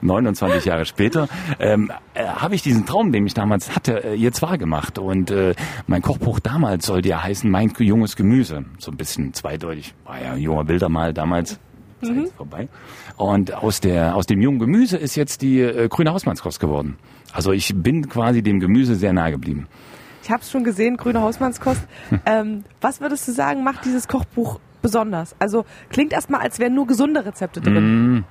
29 0.02 0.64
Jahre 0.64 0.84
später, 0.84 1.28
ähm, 1.58 1.90
äh, 2.14 2.24
habe 2.24 2.54
ich 2.54 2.62
diesen 2.62 2.86
Traum, 2.86 3.12
den 3.12 3.26
ich 3.26 3.34
damals 3.34 3.74
hatte, 3.74 4.04
äh, 4.04 4.14
jetzt 4.14 4.42
wahr 4.42 4.58
gemacht. 4.58 4.98
Und 4.98 5.30
äh, 5.30 5.54
mein 5.86 6.02
Kochbuch 6.02 6.40
damals 6.40 6.86
sollte 6.86 7.08
ja 7.08 7.22
heißen 7.22 7.50
Mein 7.50 7.72
junges 7.78 8.16
Gemüse. 8.16 8.64
So 8.78 8.90
ein 8.90 8.96
bisschen 8.96 9.32
zweideutig. 9.34 9.94
War 10.04 10.20
ja 10.20 10.32
ein 10.32 10.40
junger 10.40 10.64
Bilder 10.64 10.88
mal 10.88 11.12
damals. 11.12 11.58
Ist 12.00 12.34
vorbei. 12.34 12.68
Und 13.16 13.52
aus 13.52 13.80
der 13.80 14.16
aus 14.16 14.24
dem 14.24 14.40
jungen 14.40 14.58
Gemüse 14.58 14.96
ist 14.96 15.16
jetzt 15.16 15.42
die 15.42 15.60
äh, 15.60 15.88
grüne 15.88 16.12
Hausmannskost 16.12 16.58
geworden. 16.58 16.96
Also 17.32 17.52
ich 17.52 17.74
bin 17.74 18.08
quasi 18.08 18.42
dem 18.42 18.58
Gemüse 18.58 18.94
sehr 18.94 19.12
nahe 19.12 19.32
geblieben. 19.32 19.68
Ich 20.30 20.32
habe 20.32 20.44
es 20.44 20.50
schon 20.52 20.62
gesehen, 20.62 20.96
grüne 20.96 21.20
Hausmannskost. 21.22 21.82
Ähm, 22.24 22.62
was 22.80 23.00
würdest 23.00 23.26
du 23.26 23.32
sagen, 23.32 23.64
macht 23.64 23.84
dieses 23.84 24.06
Kochbuch 24.06 24.60
besonders? 24.80 25.34
Also 25.40 25.64
klingt 25.88 26.12
erstmal, 26.12 26.40
als 26.40 26.60
wären 26.60 26.72
nur 26.72 26.86
gesunde 26.86 27.26
Rezepte 27.26 27.60
drin. 27.60 28.24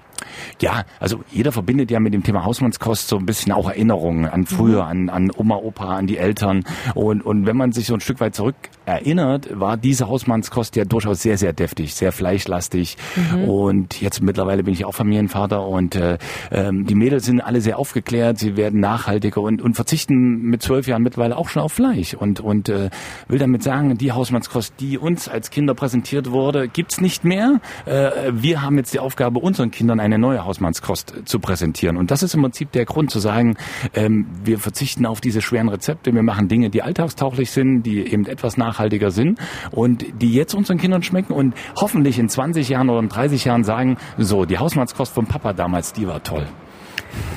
Ja, 0.62 0.84
also 1.00 1.24
jeder 1.32 1.52
verbindet 1.52 1.92
ja 1.92 2.00
mit 2.00 2.14
dem 2.14 2.24
Thema 2.24 2.44
Hausmannskost 2.44 3.08
so 3.08 3.18
ein 3.18 3.26
bisschen 3.26 3.52
auch 3.52 3.70
Erinnerungen 3.70 4.26
an 4.26 4.46
früher, 4.46 4.86
an, 4.86 5.10
an 5.10 5.32
Oma, 5.36 5.56
Opa, 5.56 5.96
an 5.96 6.08
die 6.08 6.18
Eltern. 6.18 6.64
Und, 6.96 7.26
und 7.26 7.46
wenn 7.46 7.58
man 7.58 7.72
sich 7.72 7.88
so 7.88 7.94
ein 7.94 8.00
Stück 8.00 8.20
weit 8.20 8.36
zurück 8.36 8.56
erinnert, 8.86 9.60
war 9.60 9.78
diese 9.78 10.08
Hausmannskost 10.08 10.76
ja 10.76 10.86
durchaus 10.86 11.22
sehr, 11.22 11.38
sehr 11.38 11.54
deftig, 11.54 11.94
sehr 11.94 12.12
fleischlastig. 12.12 12.98
Mhm. 13.16 13.44
Und 13.46 14.02
jetzt 14.02 14.22
mittlerweile 14.22 14.64
bin 14.64 14.74
ich 14.74 14.86
auch 14.86 14.94
Familienvater 14.94 15.66
und 15.66 15.96
äh, 15.96 16.18
ähm, 16.52 16.86
die 16.86 16.96
Mädels 16.96 17.26
sind 17.26 17.42
alle 17.42 17.62
sehr 17.62 17.80
aufgeklärt, 17.80 18.40
sie 18.40 18.58
werden 18.58 18.80
nachhaltiger 18.80 19.42
und, 19.42 19.62
und 19.62 19.76
verzichten 19.76 20.42
mit 20.42 20.62
zwölf 20.62 20.88
Jahren 20.88 21.04
mittlerweile 21.04 21.38
auch 21.38 21.50
schon 21.50 21.62
auf 21.62 21.74
Fleisch. 21.74 22.14
Und, 22.14 22.40
und 22.40 22.70
äh, 22.70 22.90
will 23.28 23.40
damit 23.40 23.64
sagen, 23.64 23.98
die 23.98 24.12
Hausmannskost, 24.12 24.74
die 24.80 24.98
uns 24.98 25.28
als 25.28 25.52
Kinder 25.52 25.74
präsentiert 25.74 26.32
wurde, 26.32 26.68
gibt's 26.68 27.00
nicht 27.02 27.24
mehr. 27.24 27.62
Äh, 27.86 28.32
wir 28.32 28.62
haben 28.62 28.78
jetzt 28.78 28.94
die 28.94 29.00
Aufgabe, 29.00 29.40
unseren 29.40 29.72
Kindern 29.72 30.00
eine 30.10 30.20
neue 30.20 30.46
Hausmannskost 30.46 31.14
zu 31.26 31.40
präsentieren. 31.40 31.98
Und 31.98 32.12
das 32.12 32.24
ist 32.24 32.34
im 32.34 32.42
Prinzip 32.42 32.72
der 32.72 32.86
Grund 32.86 33.12
zu 33.12 33.20
sagen, 33.20 33.58
ähm, 33.94 34.28
wir 34.44 34.60
verzichten 34.60 35.06
auf 35.06 35.22
diese 35.22 35.42
schweren 35.42 35.70
Rezepte, 35.70 36.14
wir 36.14 36.24
machen 36.24 36.48
Dinge, 36.48 36.70
die 36.70 36.82
alltagstauglich 36.82 37.52
sind, 37.52 37.84
die 37.84 38.00
eben 38.12 38.26
etwas 38.26 38.58
nachhaltiger 38.58 39.12
sind 39.12 39.40
und 39.72 40.06
die 40.22 40.34
jetzt 40.34 40.54
unseren 40.54 40.78
Kindern 40.78 41.04
schmecken 41.04 41.34
und 41.34 41.54
hoffentlich 41.76 42.20
in 42.20 42.30
20 42.30 42.70
Jahren 42.70 42.90
oder 42.90 43.00
in 43.00 43.10
30 43.10 43.46
Jahren 43.46 43.64
sagen, 43.64 43.98
so, 44.18 44.46
die 44.46 44.58
Hausmannskost 44.58 45.14
von 45.14 45.26
Papa 45.26 45.54
damals, 45.54 45.94
die 45.94 46.08
war 46.08 46.24
toll. 46.24 46.46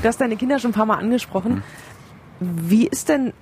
Du 0.01 0.09
hast 0.09 0.21
deine 0.21 0.37
Kinder 0.37 0.59
schon 0.59 0.71
ein 0.71 0.75
paar 0.75 0.87
Mal 0.87 0.97
angesprochen. 0.97 1.63
Wie 2.41 2.87
ist 2.87 3.09
denn, 3.09 3.33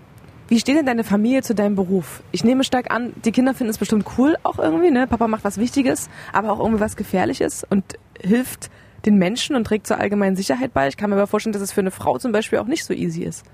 wie 0.48 0.58
steht 0.58 0.76
denn 0.76 0.86
deine 0.86 1.04
Familie 1.04 1.42
zu 1.42 1.54
deinem 1.54 1.74
Beruf? 1.74 2.22
Ich 2.32 2.44
nehme 2.44 2.64
stark 2.64 2.90
an, 2.90 3.12
die 3.24 3.32
Kinder 3.32 3.54
finden 3.54 3.70
es 3.70 3.78
bestimmt 3.78 4.04
cool 4.18 4.36
auch 4.42 4.58
irgendwie, 4.58 4.90
ne? 4.90 5.06
Papa 5.06 5.28
macht 5.28 5.44
was 5.44 5.58
Wichtiges, 5.58 6.10
aber 6.32 6.52
auch 6.52 6.58
irgendwie 6.58 6.80
was 6.80 6.96
Gefährliches 6.96 7.64
und 7.68 7.84
hilft 8.20 8.70
den 9.04 9.16
Menschen 9.16 9.56
und 9.56 9.64
trägt 9.64 9.86
zur 9.86 9.98
allgemeinen 9.98 10.36
Sicherheit 10.36 10.72
bei. 10.72 10.88
Ich 10.88 10.96
kann 10.96 11.10
mir 11.10 11.16
aber 11.16 11.26
vorstellen, 11.26 11.52
dass 11.52 11.62
es 11.62 11.72
für 11.72 11.80
eine 11.80 11.90
Frau 11.90 12.18
zum 12.18 12.32
Beispiel 12.32 12.58
auch 12.58 12.66
nicht 12.66 12.84
so 12.84 12.94
easy 12.94 13.22
ist. 13.22 13.44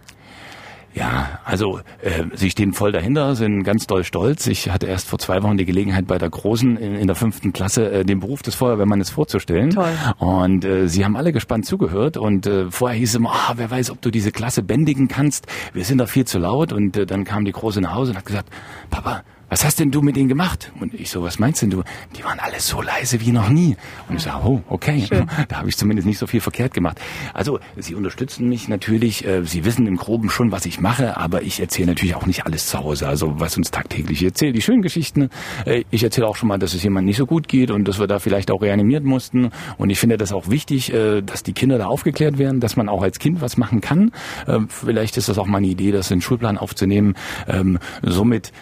Ja, 0.97 1.41
also 1.45 1.81
äh, 2.01 2.25
sie 2.33 2.49
stehen 2.49 2.73
voll 2.73 2.91
dahinter, 2.91 3.35
sind 3.35 3.65
ganz 3.65 3.87
doll 3.87 4.03
stolz. 4.03 4.47
Ich 4.47 4.71
hatte 4.71 4.87
erst 4.87 5.07
vor 5.07 5.19
zwei 5.19 5.43
Wochen 5.43 5.59
die 5.59 5.67
Gelegenheit, 5.67 6.07
bei 6.07 6.17
der 6.17 6.31
Großen 6.31 6.79
in, 6.79 6.95
in 6.95 7.07
der 7.07 7.15
fünften 7.15 7.53
Klasse 7.53 7.91
äh, 7.91 8.05
den 8.05 8.19
Beruf 8.19 8.41
des 8.41 8.55
Feuerwehrmannes 8.55 9.11
vorzustellen. 9.11 9.71
Toll. 9.71 9.93
Und 10.17 10.65
äh, 10.65 10.89
sie 10.89 11.05
haben 11.05 11.15
alle 11.15 11.33
gespannt 11.33 11.67
zugehört. 11.67 12.17
Und 12.17 12.47
äh, 12.47 12.71
vorher 12.71 12.99
hieß 12.99 13.11
es 13.11 13.15
immer, 13.15 13.31
ah, 13.31 13.53
wer 13.57 13.71
weiß, 13.71 13.91
ob 13.91 14.01
du 14.01 14.11
diese 14.11 14.33
Klasse 14.33 14.63
bändigen 14.63 15.07
kannst. 15.07 15.47
Wir 15.75 15.85
sind 15.85 15.99
da 15.99 16.07
viel 16.07 16.25
zu 16.25 16.39
laut. 16.39 16.73
Und 16.73 16.97
äh, 16.97 17.05
dann 17.05 17.25
kam 17.25 17.45
die 17.45 17.53
Große 17.53 17.83
nach 17.83 17.95
Hause 17.95 18.13
und 18.13 18.17
hat 18.17 18.25
gesagt, 18.25 18.49
Papa, 18.89 19.23
was 19.49 19.65
hast 19.65 19.79
denn 19.79 19.91
du 19.91 20.03
mit 20.03 20.17
denen 20.17 20.29
gemacht? 20.29 20.73
Und 20.81 20.93
ich 20.95 21.11
so, 21.11 21.23
was 21.23 21.39
meinst 21.39 21.63
denn 21.63 21.71
du? 21.71 21.83
Die 22.17 22.25
waren 22.25 22.41
alle 22.41 22.59
so 22.59 22.83
leise 22.83 23.21
wie 23.21 23.31
noch 23.31 23.49
nie. 23.49 23.77
Und 24.09 24.17
ich 24.17 24.23
sage, 24.23 24.45
oh, 24.45 24.63
okay, 24.69 25.07
da 25.49 25.59
habe 25.59 25.69
ich 25.69 25.77
zumindest 25.77 26.07
nicht 26.07 26.19
so 26.19 26.27
viel 26.27 26.41
verkehrt 26.41 26.75
gemacht. 26.75 27.01
Also 27.33 27.61
sie 27.77 27.95
unterstützen 27.95 28.49
mich 28.49 28.69
natürlich, 28.69 29.25
äh, 29.25 29.45
sie 29.45 29.65
wissen 29.65 29.87
im 29.87 29.97
Groben 29.97 30.31
schon, 30.31 30.51
was 30.51 30.67
ich 30.67 30.81
mache, 30.81 31.17
aber 31.17 31.43
ich 31.43 31.61
erzähle 31.61 31.89
natürlich 31.89 32.17
auch 32.17 32.27
nicht 32.27 32.45
alles 32.45 32.67
zu 32.67 32.79
Hause, 32.79 33.09
also 33.09 33.39
was 33.39 33.57
uns 33.57 33.71
tagtäglich 33.71 34.21
ich 34.21 34.25
erzähle, 34.25 34.53
die 34.53 34.63
schönen 34.63 34.83
Geschichten. 34.83 35.31
Äh, 35.65 35.85
ich 35.91 36.03
erzähle 36.03 36.27
auch 36.27 36.37
schon 36.37 36.49
mal, 36.49 36.59
dass 36.59 36.75
es 36.75 36.83
jemandem 36.83 37.07
nicht 37.07 37.19
so 37.19 37.27
gut 37.27 37.47
geht 37.49 37.71
und 37.71 37.87
dass 37.87 38.01
wir 38.01 38.07
da 38.07 38.19
vielleicht 38.19 38.51
auch 38.51 38.63
reanimiert 38.63 39.05
mussten. 39.05 39.51
Und 39.79 39.91
ich 39.91 39.99
finde 39.99 40.17
das 40.17 40.33
auch 40.33 40.49
wichtig, 40.49 40.93
äh, 40.93 41.23
dass 41.23 41.43
die 41.43 41.53
Kinder 41.53 41.79
da 41.79 41.87
aufgeklärt 41.87 42.39
werden, 42.39 42.61
dass 42.61 42.77
man 42.77 42.89
auch 42.89 43.03
als 43.03 43.19
Kind 43.19 43.41
was 43.41 43.57
machen 43.57 43.81
kann. 43.81 44.11
Ähm, 44.49 44.69
vielleicht 44.69 45.17
ist 45.17 45.29
das 45.29 45.39
auch 45.39 45.47
mal 45.47 45.59
eine 45.59 45.69
Idee, 45.69 45.93
das 45.93 46.11
in 46.11 46.17
den 46.17 46.23
Schulplan 46.23 46.59
aufzunehmen. 46.59 47.15
Ähm, 47.47 47.79
somit, 48.03 48.53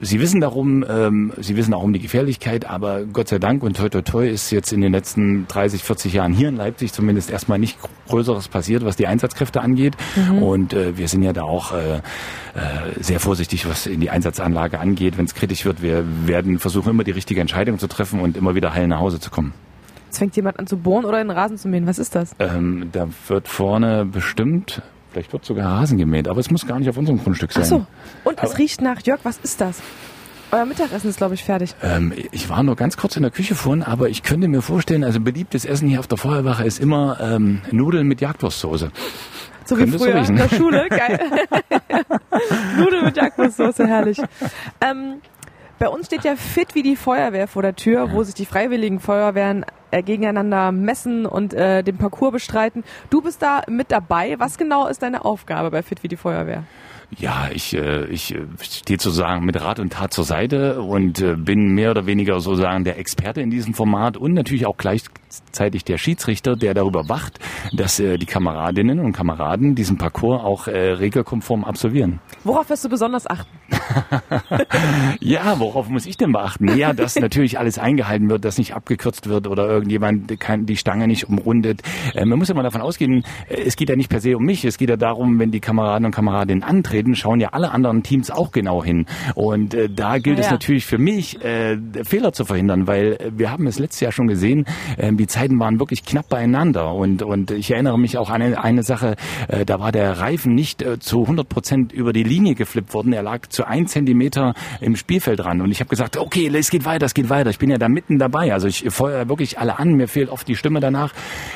sie 0.00 0.20
wissen 0.20 0.23
darum, 0.32 0.84
ähm, 0.88 1.32
sie 1.38 1.56
wissen 1.56 1.74
auch 1.74 1.82
um 1.82 1.92
die 1.92 1.98
Gefährlichkeit, 2.00 2.64
aber 2.68 3.04
Gott 3.04 3.28
sei 3.28 3.38
Dank 3.38 3.62
und 3.62 3.76
toi 3.76 3.88
toi 3.88 4.02
toi 4.02 4.28
ist 4.28 4.50
jetzt 4.50 4.72
in 4.72 4.80
den 4.80 4.92
letzten 4.92 5.46
30, 5.48 5.82
40 5.82 6.12
Jahren 6.12 6.32
hier 6.32 6.48
in 6.48 6.56
Leipzig 6.56 6.92
zumindest 6.92 7.30
erstmal 7.30 7.58
nicht 7.58 7.78
Größeres 8.08 8.48
passiert, 8.48 8.84
was 8.84 8.96
die 8.96 9.06
Einsatzkräfte 9.06 9.60
angeht. 9.60 9.96
Und 10.40 10.72
äh, 10.72 10.96
wir 10.96 11.08
sind 11.08 11.22
ja 11.22 11.32
da 11.32 11.42
auch 11.42 11.72
äh, 11.72 11.96
äh, 11.96 12.00
sehr 13.00 13.20
vorsichtig, 13.20 13.68
was 13.68 13.86
in 13.86 14.00
die 14.00 14.10
Einsatzanlage 14.10 14.78
angeht, 14.80 15.16
wenn 15.18 15.24
es 15.24 15.34
kritisch 15.34 15.64
wird. 15.64 15.82
Wir 15.82 16.04
werden 16.26 16.58
versuchen, 16.58 16.90
immer 16.90 17.04
die 17.04 17.10
richtige 17.12 17.40
Entscheidung 17.40 17.78
zu 17.78 17.86
treffen 17.86 18.20
und 18.20 18.36
immer 18.36 18.54
wieder 18.54 18.74
heil 18.74 18.88
nach 18.88 19.00
Hause 19.00 19.20
zu 19.20 19.30
kommen. 19.30 19.52
Jetzt 20.06 20.18
fängt 20.18 20.36
jemand 20.36 20.58
an 20.60 20.66
zu 20.66 20.76
bohren 20.76 21.04
oder 21.04 21.18
den 21.18 21.30
Rasen 21.30 21.58
zu 21.58 21.68
mähen. 21.68 21.86
Was 21.86 21.98
ist 21.98 22.14
das? 22.14 22.36
Ähm, 22.38 22.90
da 22.92 23.08
wird 23.28 23.48
vorne 23.48 24.04
bestimmt, 24.04 24.80
vielleicht 25.12 25.32
wird 25.32 25.44
sogar 25.44 25.72
Rasen 25.80 25.98
gemäht, 25.98 26.28
aber 26.28 26.38
es 26.38 26.50
muss 26.52 26.66
gar 26.66 26.78
nicht 26.78 26.88
auf 26.88 26.96
unserem 26.96 27.18
Grundstück 27.22 27.50
sein. 27.52 27.62
Ach 27.64 27.68
so. 27.68 27.86
Und 28.22 28.38
es 28.40 28.50
Aber- 28.50 28.58
riecht 28.58 28.80
nach, 28.80 29.00
Jörg, 29.04 29.20
was 29.24 29.38
ist 29.38 29.60
das? 29.60 29.80
Euer 30.54 30.66
Mittagessen 30.66 31.10
ist, 31.10 31.16
glaube 31.16 31.34
ich, 31.34 31.42
fertig. 31.42 31.74
Ähm, 31.82 32.12
ich 32.30 32.48
war 32.48 32.62
nur 32.62 32.76
ganz 32.76 32.96
kurz 32.96 33.16
in 33.16 33.22
der 33.22 33.32
Küche 33.32 33.56
vorhin, 33.56 33.82
aber 33.82 34.08
ich 34.08 34.22
könnte 34.22 34.46
mir 34.46 34.62
vorstellen, 34.62 35.02
also 35.02 35.18
beliebtes 35.18 35.64
Essen 35.64 35.88
hier 35.88 35.98
auf 35.98 36.06
der 36.06 36.16
Feuerwache 36.16 36.64
ist 36.64 36.78
immer 36.78 37.18
ähm, 37.20 37.62
Nudeln 37.72 38.06
mit 38.06 38.20
Jagdwurstsoße. 38.20 38.92
So 39.64 39.78
wie 39.78 39.90
so 39.90 39.98
früher 39.98 40.14
in 40.14 40.36
der 40.36 40.48
Schule. 40.48 40.86
Geil. 40.90 41.18
Nudeln 42.78 43.04
mit 43.04 43.16
Jagdwurstsoße, 43.16 43.84
herrlich. 43.88 44.22
Ähm, 44.80 45.16
bei 45.80 45.88
uns 45.88 46.06
steht 46.06 46.22
ja 46.22 46.36
fit 46.36 46.76
wie 46.76 46.84
die 46.84 46.94
Feuerwehr 46.94 47.48
vor 47.48 47.62
der 47.62 47.74
Tür, 47.74 48.12
wo 48.12 48.22
sich 48.22 48.36
die 48.36 48.46
freiwilligen 48.46 49.00
Feuerwehren 49.00 49.66
äh, 49.90 50.04
gegeneinander 50.04 50.70
messen 50.70 51.26
und 51.26 51.52
äh, 51.52 51.82
den 51.82 51.96
Parcours 51.96 52.30
bestreiten. 52.30 52.84
Du 53.10 53.22
bist 53.22 53.42
da 53.42 53.62
mit 53.68 53.90
dabei. 53.90 54.36
Was 54.38 54.56
genau 54.56 54.86
ist 54.86 55.02
deine 55.02 55.24
Aufgabe 55.24 55.72
bei 55.72 55.82
fit 55.82 56.04
wie 56.04 56.08
die 56.08 56.16
Feuerwehr? 56.16 56.62
Ja, 57.18 57.48
ich, 57.52 57.74
äh, 57.74 58.06
ich 58.06 58.34
äh, 58.34 58.46
stehe 58.60 58.98
sozusagen 58.98 59.44
mit 59.44 59.60
Rat 59.60 59.78
und 59.78 59.92
Tat 59.92 60.12
zur 60.12 60.24
Seite 60.24 60.80
und 60.80 61.20
äh, 61.20 61.36
bin 61.36 61.68
mehr 61.74 61.90
oder 61.90 62.06
weniger 62.06 62.40
sozusagen 62.40 62.84
der 62.84 62.98
Experte 62.98 63.40
in 63.40 63.50
diesem 63.50 63.74
Format 63.74 64.16
und 64.16 64.34
natürlich 64.34 64.66
auch 64.66 64.76
gleichzeitig 64.76 65.84
der 65.84 65.98
Schiedsrichter, 65.98 66.56
der 66.56 66.74
darüber 66.74 67.08
wacht, 67.08 67.38
dass 67.72 67.96
die 67.96 68.26
Kameradinnen 68.26 68.98
und 69.00 69.12
Kameraden 69.12 69.74
diesen 69.74 69.98
Parcours 69.98 70.42
auch 70.42 70.66
regelkonform 70.66 71.64
absolvieren. 71.64 72.20
Worauf 72.44 72.68
wirst 72.70 72.84
du 72.84 72.88
besonders 72.88 73.26
achten? 73.28 73.50
ja, 75.20 75.58
worauf 75.58 75.88
muss 75.88 76.06
ich 76.06 76.16
denn 76.16 76.32
beachten? 76.32 76.76
Ja, 76.76 76.92
dass 76.92 77.16
natürlich 77.20 77.58
alles 77.58 77.78
eingehalten 77.78 78.28
wird, 78.28 78.44
dass 78.44 78.58
nicht 78.58 78.74
abgekürzt 78.74 79.28
wird 79.28 79.46
oder 79.46 79.68
irgendjemand 79.68 80.38
kann 80.40 80.66
die 80.66 80.76
Stange 80.76 81.06
nicht 81.06 81.28
umrundet. 81.28 81.82
Äh, 82.14 82.24
man 82.24 82.38
muss 82.38 82.50
immer 82.50 82.62
davon 82.62 82.80
ausgehen, 82.80 83.24
äh, 83.48 83.62
es 83.62 83.76
geht 83.76 83.88
ja 83.88 83.96
nicht 83.96 84.10
per 84.10 84.20
se 84.20 84.36
um 84.36 84.44
mich, 84.44 84.64
es 84.64 84.78
geht 84.78 84.88
ja 84.88 84.96
darum, 84.96 85.38
wenn 85.38 85.50
die 85.50 85.60
Kameraden 85.60 86.06
und 86.06 86.12
Kameradinnen 86.12 86.62
antreten, 86.62 87.14
schauen 87.14 87.40
ja 87.40 87.50
alle 87.50 87.70
anderen 87.70 88.02
Teams 88.02 88.30
auch 88.30 88.52
genau 88.52 88.84
hin. 88.84 89.06
Und 89.34 89.74
äh, 89.74 89.88
da 89.88 90.18
gilt 90.18 90.38
ja. 90.38 90.44
es 90.44 90.50
natürlich 90.50 90.86
für 90.86 90.98
mich, 90.98 91.42
äh, 91.44 91.78
Fehler 92.02 92.32
zu 92.32 92.44
verhindern, 92.44 92.86
weil 92.86 93.18
wir 93.34 93.50
haben 93.50 93.66
es 93.66 93.78
letztes 93.78 94.00
Jahr 94.00 94.12
schon 94.12 94.26
gesehen, 94.26 94.64
äh, 94.96 95.12
die 95.12 95.26
Zeiten 95.26 95.58
waren 95.58 95.78
wirklich 95.78 96.04
knapp 96.04 96.28
beieinander. 96.28 96.92
Und, 96.94 97.22
und 97.22 97.50
ich 97.50 97.70
erinnere 97.70 97.98
mich 97.98 98.18
auch 98.18 98.30
an 98.30 98.42
eine, 98.42 98.62
eine 98.62 98.82
Sache, 98.82 99.16
da 99.66 99.80
war 99.80 99.92
der 99.92 100.18
Reifen 100.18 100.54
nicht 100.54 100.84
zu 101.00 101.22
100 101.22 101.48
Prozent 101.48 101.92
über 101.92 102.12
die 102.12 102.22
Linie 102.22 102.54
geflippt 102.54 102.94
worden, 102.94 103.12
er 103.12 103.22
lag 103.22 103.48
zu 103.48 103.66
ein 103.74 103.86
Zentimeter 103.86 104.54
im 104.80 104.94
Spielfeld 104.94 105.40
dran. 105.40 105.60
Und 105.60 105.70
ich 105.72 105.80
habe 105.80 105.90
gesagt, 105.90 106.16
okay, 106.16 106.50
es 106.54 106.70
geht 106.70 106.84
weiter, 106.84 107.06
es 107.06 107.14
geht 107.14 107.28
weiter. 107.28 107.50
Ich 107.50 107.58
bin 107.58 107.70
ja 107.70 107.78
da 107.78 107.88
mitten 107.88 108.18
dabei. 108.18 108.52
Also 108.52 108.68
ich 108.68 108.84
feuere 108.88 109.28
wirklich 109.28 109.58
alle 109.58 109.78
an, 109.78 109.94
mir 109.94 110.06
fehlt 110.06 110.30
oft 110.30 110.46
die 110.46 110.54
Stimme 110.54 110.80
danach. 110.80 111.12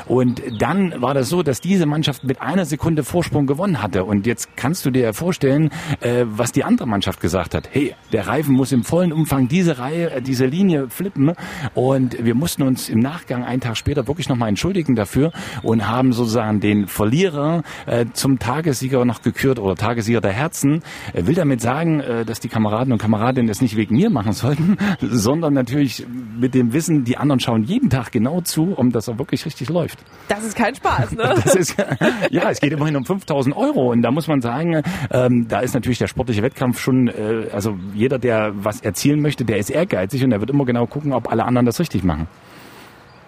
Und 0.06 0.42
dann 0.58 1.00
war 1.00 1.14
das 1.14 1.28
so, 1.28 1.42
dass 1.42 1.60
diese 1.60 1.86
Mannschaft 1.86 2.24
mit 2.24 2.42
einer 2.42 2.64
Sekunde 2.64 3.04
Vorsprung 3.04 3.46
gewonnen 3.46 3.80
hatte. 3.80 4.04
Und 4.04 4.26
jetzt 4.26 4.56
kannst 4.56 4.84
du 4.84 4.90
dir 4.90 5.14
vorstellen, 5.14 5.70
äh, 6.00 6.24
was 6.26 6.50
die 6.50 6.64
andere 6.64 6.88
Mannschaft 6.88 7.20
gesagt 7.20 7.54
hat. 7.54 7.68
Hey, 7.70 7.94
der 8.12 8.26
Reifen 8.26 8.54
muss 8.54 8.72
im 8.72 8.82
vollen 8.82 9.12
Umfang 9.12 9.46
diese 9.46 9.78
Reihe, 9.78 10.10
äh, 10.10 10.22
diese 10.22 10.46
Linie 10.46 10.88
flippen. 10.88 11.32
Und 11.74 12.24
wir 12.24 12.34
mussten 12.34 12.62
uns 12.62 12.88
im 12.88 12.98
Nachgang 12.98 13.44
einen 13.44 13.60
Tag 13.60 13.76
später 13.76 14.08
wirklich 14.08 14.28
nochmal 14.28 14.48
entschuldigen 14.48 14.96
dafür 14.96 15.32
und 15.62 15.86
haben 15.86 16.12
sozusagen 16.12 16.60
den 16.60 16.88
Verlierer 16.88 17.62
äh, 17.86 18.06
zum 18.12 18.38
Tagessieger 18.38 19.04
noch 19.04 19.22
gekürt 19.22 19.58
oder 19.58 19.76
Tagessieger 19.76 20.20
der 20.20 20.32
Herzen. 20.32 20.82
Er 21.12 21.26
will 21.26 21.34
damit 21.34 21.60
sagen, 21.60 22.00
äh, 22.08 22.24
dass 22.24 22.40
die 22.40 22.48
Kameraden 22.48 22.92
und 22.92 22.98
Kameradinnen 22.98 23.50
es 23.50 23.60
nicht 23.60 23.76
wegen 23.76 23.96
mir 23.96 24.10
machen 24.10 24.32
sollten, 24.32 24.78
sondern 25.00 25.54
natürlich 25.54 26.06
mit 26.08 26.54
dem 26.54 26.72
Wissen, 26.72 27.04
die 27.04 27.16
anderen 27.16 27.40
schauen 27.40 27.62
jeden 27.62 27.90
Tag 27.90 28.10
genau 28.10 28.40
zu, 28.40 28.72
um 28.74 28.90
dass 28.90 29.08
er 29.08 29.18
wirklich 29.18 29.44
richtig 29.44 29.68
läuft. 29.68 29.98
Das 30.28 30.42
ist 30.44 30.56
kein 30.56 30.74
Spaß, 30.74 31.12
ne? 31.12 31.34
Das 31.44 31.54
ist, 31.54 31.76
ja, 32.30 32.50
es 32.50 32.60
geht 32.60 32.72
immerhin 32.72 32.96
um 32.96 33.04
5000 33.04 33.56
Euro 33.56 33.92
und 33.92 34.02
da 34.02 34.10
muss 34.10 34.26
man 34.26 34.40
sagen, 34.40 34.82
ähm, 35.10 35.46
da 35.48 35.60
ist 35.60 35.74
natürlich 35.74 35.98
der 35.98 36.06
sportliche 36.06 36.42
Wettkampf 36.42 36.80
schon, 36.80 37.08
äh, 37.08 37.48
also 37.52 37.76
jeder, 37.94 38.18
der 38.18 38.52
was 38.54 38.80
erzielen 38.80 39.20
möchte, 39.20 39.44
der 39.44 39.58
ist 39.58 39.70
ehrgeizig 39.70 40.24
und 40.24 40.30
der 40.30 40.40
wird 40.40 40.50
immer 40.50 40.64
genau 40.64 40.86
gucken, 40.86 41.12
ob 41.12 41.30
alle 41.30 41.44
anderen 41.44 41.66
das 41.66 41.78
richtig 41.78 42.04
machen. 42.04 42.26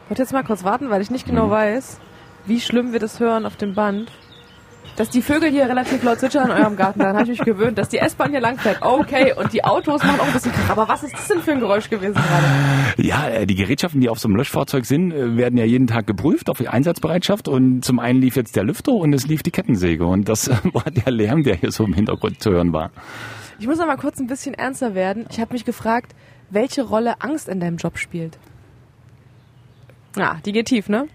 Ich 0.04 0.10
wollte 0.10 0.22
jetzt 0.22 0.32
mal 0.32 0.42
kurz 0.42 0.64
warten, 0.64 0.90
weil 0.90 1.02
ich 1.02 1.10
nicht 1.10 1.26
genau 1.26 1.46
mhm. 1.46 1.50
weiß, 1.50 2.00
wie 2.46 2.60
schlimm 2.60 2.92
wir 2.92 2.98
das 2.98 3.20
hören 3.20 3.46
auf 3.46 3.56
dem 3.56 3.74
Band 3.74 4.10
dass 4.96 5.08
die 5.08 5.22
Vögel 5.22 5.50
hier 5.50 5.66
relativ 5.66 6.02
laut 6.02 6.18
zwitschern 6.18 6.50
in 6.50 6.56
eurem 6.56 6.76
Garten. 6.76 6.98
Daran 6.98 7.16
habe 7.16 7.24
ich 7.24 7.38
mich 7.38 7.46
gewöhnt, 7.46 7.78
dass 7.78 7.88
die 7.88 7.98
S-Bahn 7.98 8.30
hier 8.30 8.40
langfährt. 8.40 8.82
Okay, 8.82 9.32
und 9.34 9.52
die 9.52 9.64
Autos 9.64 10.02
machen 10.02 10.20
auch 10.20 10.26
ein 10.26 10.32
bisschen 10.32 10.52
Krach. 10.52 10.70
Aber 10.70 10.88
was 10.88 11.02
ist 11.02 11.14
das 11.14 11.28
denn 11.28 11.40
für 11.40 11.52
ein 11.52 11.60
Geräusch 11.60 11.88
gewesen 11.88 12.14
gerade? 12.14 13.06
Ja, 13.08 13.28
äh, 13.28 13.46
die 13.46 13.54
Gerätschaften, 13.54 14.00
die 14.00 14.08
auf 14.08 14.18
so 14.18 14.28
einem 14.28 14.36
Löschfahrzeug 14.36 14.84
sind, 14.84 15.12
äh, 15.12 15.36
werden 15.36 15.56
ja 15.56 15.64
jeden 15.64 15.86
Tag 15.86 16.06
geprüft 16.06 16.50
auf 16.50 16.58
die 16.58 16.68
Einsatzbereitschaft. 16.68 17.48
Und 17.48 17.82
zum 17.82 17.98
einen 17.98 18.20
lief 18.20 18.36
jetzt 18.36 18.56
der 18.56 18.64
Lüfter 18.64 18.92
und 18.92 19.12
es 19.14 19.26
lief 19.26 19.42
die 19.42 19.50
Kettensäge. 19.50 20.04
Und 20.04 20.28
das 20.28 20.50
war 20.72 20.90
der 20.90 21.10
Lärm, 21.10 21.44
der 21.44 21.56
hier 21.56 21.72
so 21.72 21.84
im 21.84 21.94
Hintergrund 21.94 22.42
zu 22.42 22.50
hören 22.50 22.72
war. 22.72 22.90
Ich 23.58 23.66
muss 23.66 23.78
noch 23.78 23.86
mal 23.86 23.96
kurz 23.96 24.18
ein 24.18 24.26
bisschen 24.26 24.54
ernster 24.54 24.94
werden. 24.94 25.26
Ich 25.30 25.40
habe 25.40 25.52
mich 25.52 25.64
gefragt, 25.64 26.14
welche 26.50 26.82
Rolle 26.82 27.20
Angst 27.20 27.48
in 27.48 27.60
deinem 27.60 27.76
Job 27.76 27.98
spielt. 27.98 28.38
Ah, 30.18 30.36
die 30.44 30.52
geht 30.52 30.66
tief, 30.66 30.88
ne? 30.88 31.06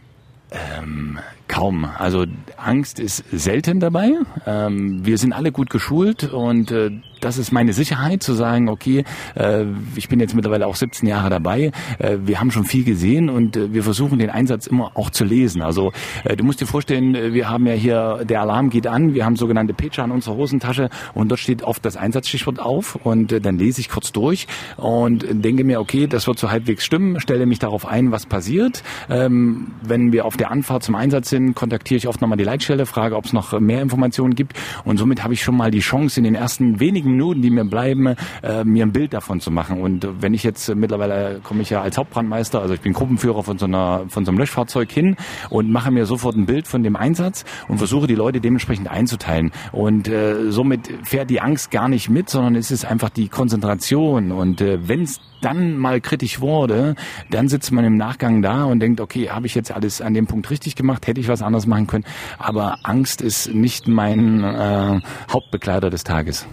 Ähm, 0.55 1.19
kaum. 1.47 1.85
Also 1.85 2.25
Angst 2.57 2.99
ist 2.99 3.23
selten 3.31 3.79
dabei. 3.79 4.11
Ähm, 4.45 5.05
wir 5.05 5.17
sind 5.17 5.33
alle 5.33 5.51
gut 5.51 5.69
geschult 5.69 6.23
und 6.31 6.71
äh, 6.71 6.91
das 7.21 7.37
ist 7.37 7.51
meine 7.51 7.73
Sicherheit, 7.73 8.23
zu 8.23 8.33
sagen, 8.33 8.69
okay, 8.69 9.03
äh, 9.35 9.65
ich 9.95 10.09
bin 10.09 10.19
jetzt 10.19 10.35
mittlerweile 10.35 10.67
auch 10.67 10.75
17 10.75 11.07
Jahre 11.07 11.29
dabei, 11.29 11.71
äh, 11.99 12.17
wir 12.23 12.39
haben 12.39 12.51
schon 12.51 12.65
viel 12.65 12.83
gesehen 12.83 13.29
und 13.29 13.57
äh, 13.57 13.73
wir 13.73 13.83
versuchen 13.83 14.19
den 14.19 14.29
Einsatz 14.29 14.67
immer 14.67 14.91
auch 14.95 15.09
zu 15.09 15.23
lesen. 15.23 15.61
Also 15.61 15.91
äh, 16.23 16.35
du 16.35 16.43
musst 16.43 16.61
dir 16.61 16.67
vorstellen, 16.67 17.15
äh, 17.15 17.33
wir 17.33 17.49
haben 17.49 17.65
ja 17.67 17.73
hier, 17.73 18.21
der 18.23 18.41
Alarm 18.41 18.69
geht 18.69 18.87
an, 18.87 19.13
wir 19.13 19.25
haben 19.25 19.35
sogenannte 19.35 19.73
Pecha 19.73 20.03
in 20.03 20.11
unserer 20.11 20.35
Hosentasche 20.35 20.89
und 21.13 21.29
dort 21.29 21.39
steht 21.39 21.63
oft 21.63 21.85
das 21.85 21.97
Einsatzstichwort 21.97 22.59
auf 22.59 22.95
und 22.95 23.31
äh, 23.31 23.41
dann 23.41 23.57
lese 23.57 23.81
ich 23.81 23.89
kurz 23.89 24.11
durch 24.11 24.47
und 24.77 25.25
denke 25.29 25.63
mir, 25.63 25.79
okay, 25.79 26.07
das 26.07 26.27
wird 26.27 26.39
so 26.39 26.51
halbwegs 26.51 26.85
stimmen, 26.85 27.19
stelle 27.19 27.45
mich 27.45 27.59
darauf 27.59 27.85
ein, 27.85 28.11
was 28.11 28.25
passiert. 28.25 28.83
Ähm, 29.09 29.73
wenn 29.81 30.11
wir 30.11 30.25
auf 30.25 30.37
der 30.37 30.51
Anfahrt 30.51 30.83
zum 30.83 30.95
Einsatz 30.95 31.29
sind, 31.29 31.55
kontaktiere 31.55 31.97
ich 31.97 32.07
oft 32.07 32.21
nochmal 32.21 32.37
die 32.37 32.43
Leitstelle, 32.43 32.85
frage, 32.85 33.15
ob 33.15 33.25
es 33.25 33.33
noch 33.33 33.59
mehr 33.59 33.81
Informationen 33.81 34.35
gibt 34.35 34.53
und 34.83 34.97
somit 34.97 35.23
habe 35.23 35.33
ich 35.33 35.43
schon 35.43 35.55
mal 35.55 35.71
die 35.71 35.79
Chance 35.79 36.19
in 36.19 36.23
den 36.23 36.35
ersten 36.35 36.79
wenigen 36.79 37.04
Minuten, 37.11 37.41
die 37.41 37.49
mir 37.49 37.65
bleiben, 37.65 38.15
äh, 38.43 38.63
mir 38.63 38.85
ein 38.85 38.91
Bild 38.91 39.13
davon 39.13 39.39
zu 39.39 39.51
machen. 39.51 39.81
Und 39.81 40.07
wenn 40.21 40.33
ich 40.33 40.43
jetzt 40.43 40.69
äh, 40.69 40.75
mittlerweile 40.75 41.39
komme 41.43 41.61
ich 41.61 41.69
ja 41.69 41.81
als 41.81 41.97
Hauptbrandmeister, 41.97 42.61
also 42.61 42.73
ich 42.73 42.81
bin 42.81 42.93
Gruppenführer 42.93 43.43
von 43.43 43.57
so 43.57 43.65
einer 43.65 44.05
von 44.09 44.25
so 44.25 44.31
einem 44.31 44.39
Löschfahrzeug 44.39 44.91
hin 44.91 45.15
und 45.49 45.71
mache 45.71 45.91
mir 45.91 46.05
sofort 46.05 46.35
ein 46.35 46.45
Bild 46.45 46.67
von 46.67 46.83
dem 46.83 46.95
Einsatz 46.95 47.45
und 47.67 47.77
versuche 47.77 48.07
die 48.07 48.15
Leute 48.15 48.41
dementsprechend 48.41 48.89
einzuteilen. 48.89 49.51
Und 49.71 50.07
äh, 50.07 50.51
somit 50.51 50.89
fährt 51.03 51.29
die 51.29 51.41
Angst 51.41 51.71
gar 51.71 51.87
nicht 51.87 52.09
mit, 52.09 52.29
sondern 52.29 52.55
es 52.55 52.71
ist 52.71 52.85
einfach 52.85 53.09
die 53.09 53.27
Konzentration. 53.27 54.31
Und 54.31 54.61
äh, 54.61 54.87
wenn 54.87 55.03
es 55.03 55.19
dann 55.41 55.77
mal 55.77 56.01
kritisch 56.01 56.41
wurde, 56.41 56.95
dann 57.29 57.47
sitzt 57.47 57.71
man 57.71 57.85
im 57.85 57.97
Nachgang 57.97 58.41
da 58.41 58.63
und 58.63 58.79
denkt, 58.79 58.99
okay, 58.99 59.29
habe 59.29 59.45
ich 59.45 59.55
jetzt 59.55 59.71
alles 59.71 60.01
an 60.01 60.13
dem 60.13 60.27
Punkt 60.27 60.49
richtig 60.49 60.75
gemacht, 60.75 61.07
hätte 61.07 61.21
ich 61.21 61.27
was 61.27 61.41
anderes 61.41 61.67
machen 61.67 61.87
können. 61.87 62.05
Aber 62.39 62.79
Angst 62.83 63.21
ist 63.21 63.53
nicht 63.53 63.87
mein 63.87 64.43
äh, 64.43 64.99
Hauptbegleiter 65.31 65.89
des 65.89 66.03
Tages. 66.03 66.47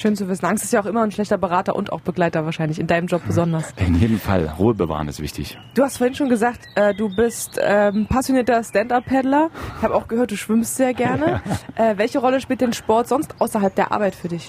Schön 0.00 0.16
zu 0.16 0.28
wissen. 0.28 0.46
Angst 0.46 0.64
ist 0.64 0.72
ja 0.72 0.80
auch 0.80 0.86
immer 0.86 1.02
ein 1.02 1.12
schlechter 1.12 1.36
Berater 1.36 1.76
und 1.76 1.92
auch 1.92 2.00
Begleiter 2.00 2.46
wahrscheinlich, 2.46 2.78
in 2.78 2.86
deinem 2.86 3.06
Job 3.06 3.20
besonders. 3.26 3.74
In 3.76 3.96
jedem 3.96 4.18
Fall. 4.18 4.50
Ruhe 4.58 4.72
bewahren 4.72 5.08
ist 5.08 5.20
wichtig. 5.20 5.58
Du 5.74 5.82
hast 5.82 5.98
vorhin 5.98 6.14
schon 6.14 6.30
gesagt, 6.30 6.66
äh, 6.74 6.94
du 6.94 7.14
bist 7.14 7.60
ähm, 7.62 8.06
passionierter 8.06 8.64
Stand-Up-Paddler. 8.64 9.50
Ich 9.76 9.82
habe 9.82 9.94
auch 9.94 10.08
gehört, 10.08 10.30
du 10.30 10.38
schwimmst 10.38 10.76
sehr 10.76 10.94
gerne. 10.94 11.42
äh, 11.74 11.98
welche 11.98 12.18
Rolle 12.18 12.40
spielt 12.40 12.62
denn 12.62 12.72
Sport 12.72 13.08
sonst 13.08 13.34
außerhalb 13.42 13.74
der 13.74 13.92
Arbeit 13.92 14.14
für 14.14 14.28
dich? 14.28 14.48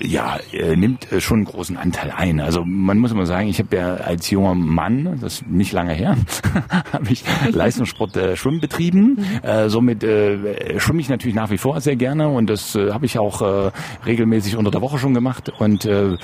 Ja, 0.00 0.38
er 0.52 0.76
nimmt 0.76 1.10
äh, 1.10 1.20
schon 1.20 1.38
einen 1.38 1.46
großen 1.46 1.76
Anteil 1.76 2.12
ein. 2.14 2.40
Also 2.40 2.64
man 2.64 2.98
muss 2.98 3.12
immer 3.12 3.26
sagen, 3.26 3.48
ich 3.48 3.58
habe 3.58 3.76
ja 3.76 3.94
als 3.94 4.30
junger 4.30 4.54
Mann, 4.54 5.18
das 5.20 5.34
ist 5.34 5.46
nicht 5.46 5.72
lange 5.72 5.94
her, 5.94 6.16
habe 6.92 7.10
ich 7.10 7.24
Leistungssport 7.50 8.16
äh, 8.16 8.36
Schwimmen 8.36 8.60
betrieben. 8.60 9.18
Mhm. 9.18 9.48
Äh, 9.48 9.68
somit 9.70 10.04
äh, 10.04 10.78
schwimme 10.78 11.00
ich 11.00 11.08
natürlich 11.08 11.34
nach 11.34 11.50
wie 11.50 11.58
vor 11.58 11.80
sehr 11.80 11.96
gerne 11.96 12.28
und 12.28 12.50
das 12.50 12.74
äh, 12.74 12.92
habe 12.92 13.06
ich 13.06 13.18
auch 13.18 13.40
äh, 13.42 13.70
regelmäßig 14.04 14.56
unter 14.56 14.70
der 14.70 14.82
Woche 14.82 14.98
schon 14.98 15.14
gemacht 15.14 15.52
und 15.58 15.86
äh, 15.86 16.16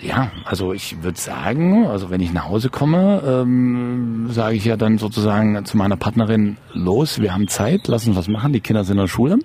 ja, 0.00 0.30
also 0.44 0.72
ich 0.72 1.02
würde 1.02 1.18
sagen, 1.18 1.86
also 1.86 2.10
wenn 2.10 2.20
ich 2.20 2.32
nach 2.32 2.48
Hause 2.48 2.68
komme, 2.68 3.22
ähm, 3.26 4.28
sage 4.30 4.56
ich 4.56 4.64
ja 4.64 4.76
dann 4.76 4.98
sozusagen 4.98 5.64
zu 5.64 5.76
meiner 5.76 5.96
Partnerin, 5.96 6.58
los, 6.72 7.20
wir 7.20 7.32
haben 7.32 7.48
Zeit, 7.48 7.88
lass 7.88 8.06
uns 8.06 8.16
was 8.16 8.28
machen, 8.28 8.52
die 8.52 8.60
Kinder 8.60 8.84
sind 8.84 8.96
in 8.96 9.02
der 9.02 9.08
Schule. 9.08 9.38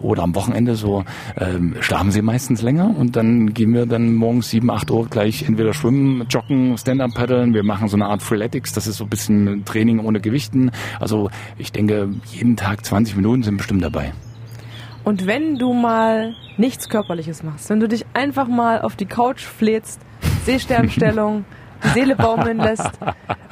Oder 0.00 0.22
am 0.22 0.34
Wochenende 0.34 0.76
so 0.76 1.04
ähm, 1.36 1.76
schlafen 1.80 2.10
sie 2.10 2.22
meistens 2.22 2.62
länger 2.62 2.94
und 2.96 3.16
dann 3.16 3.52
gehen 3.52 3.74
wir 3.74 3.86
dann 3.86 4.14
morgens 4.14 4.48
sieben, 4.48 4.70
acht 4.70 4.90
Uhr 4.90 5.06
gleich 5.08 5.42
entweder 5.42 5.74
schwimmen, 5.74 6.26
joggen, 6.30 6.78
Stand-up 6.78 7.14
paddeln, 7.14 7.52
wir 7.52 7.62
machen 7.62 7.88
so 7.88 7.96
eine 7.96 8.06
Art 8.06 8.22
Freeletics, 8.22 8.72
das 8.72 8.86
ist 8.86 8.96
so 8.96 9.04
ein 9.04 9.10
bisschen 9.10 9.64
Training 9.64 9.98
ohne 10.00 10.20
Gewichten. 10.20 10.70
Also 11.00 11.30
ich 11.58 11.72
denke, 11.72 12.08
jeden 12.32 12.56
Tag 12.56 12.84
20 12.84 13.16
Minuten 13.16 13.42
sind 13.42 13.58
bestimmt 13.58 13.82
dabei. 13.82 14.12
Und 15.08 15.26
wenn 15.26 15.56
du 15.56 15.72
mal 15.72 16.34
nichts 16.58 16.90
Körperliches 16.90 17.42
machst, 17.42 17.70
wenn 17.70 17.80
du 17.80 17.88
dich 17.88 18.04
einfach 18.12 18.46
mal 18.46 18.82
auf 18.82 18.94
die 18.94 19.06
Couch 19.06 19.42
fläzt, 19.42 20.02
Seesternstellung, 20.44 21.46
die 21.82 21.88
Seele 21.88 22.14
baumeln 22.14 22.58
lässt, 22.58 22.90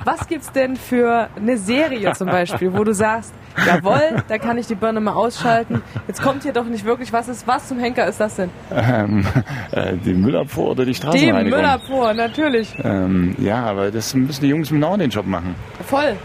was 0.05 0.29
gibt's 0.29 0.53
denn 0.53 0.77
für 0.77 1.31
eine 1.35 1.57
Serie 1.57 2.12
zum 2.12 2.27
Beispiel, 2.27 2.75
wo 2.75 2.85
du 2.85 2.92
sagst, 2.92 3.33
jawohl, 3.66 4.23
da 4.29 4.37
kann 4.37 4.59
ich 4.59 4.66
die 4.66 4.75
Birne 4.75 5.01
mal 5.01 5.14
ausschalten. 5.14 5.81
Jetzt 6.07 6.21
kommt 6.21 6.42
hier 6.42 6.53
doch 6.53 6.66
nicht 6.66 6.85
wirklich, 6.85 7.11
was 7.14 7.27
ist, 7.27 7.49
was 7.49 7.69
zum 7.69 7.79
Henker 7.79 8.07
ist 8.07 8.21
das 8.21 8.37
denn? 8.37 8.51
Ähm, 8.71 9.27
äh, 9.71 9.95
die 9.97 10.12
Müllabfuhr 10.12 10.73
oder 10.73 10.85
die 10.85 10.95
Straßenreinigung? 10.95 11.45
Die 11.45 11.57
Müllabfuhr, 11.57 12.12
natürlich. 12.12 12.77
Ähm, 12.85 13.35
ja, 13.38 13.64
aber 13.64 13.90
das 13.90 14.12
müssen 14.12 14.42
die 14.42 14.49
Jungs 14.49 14.71
mit 14.71 14.85
auch 14.85 14.99
den 14.99 15.09
Job 15.09 15.25
machen. 15.25 15.55
Voll. 15.87 16.16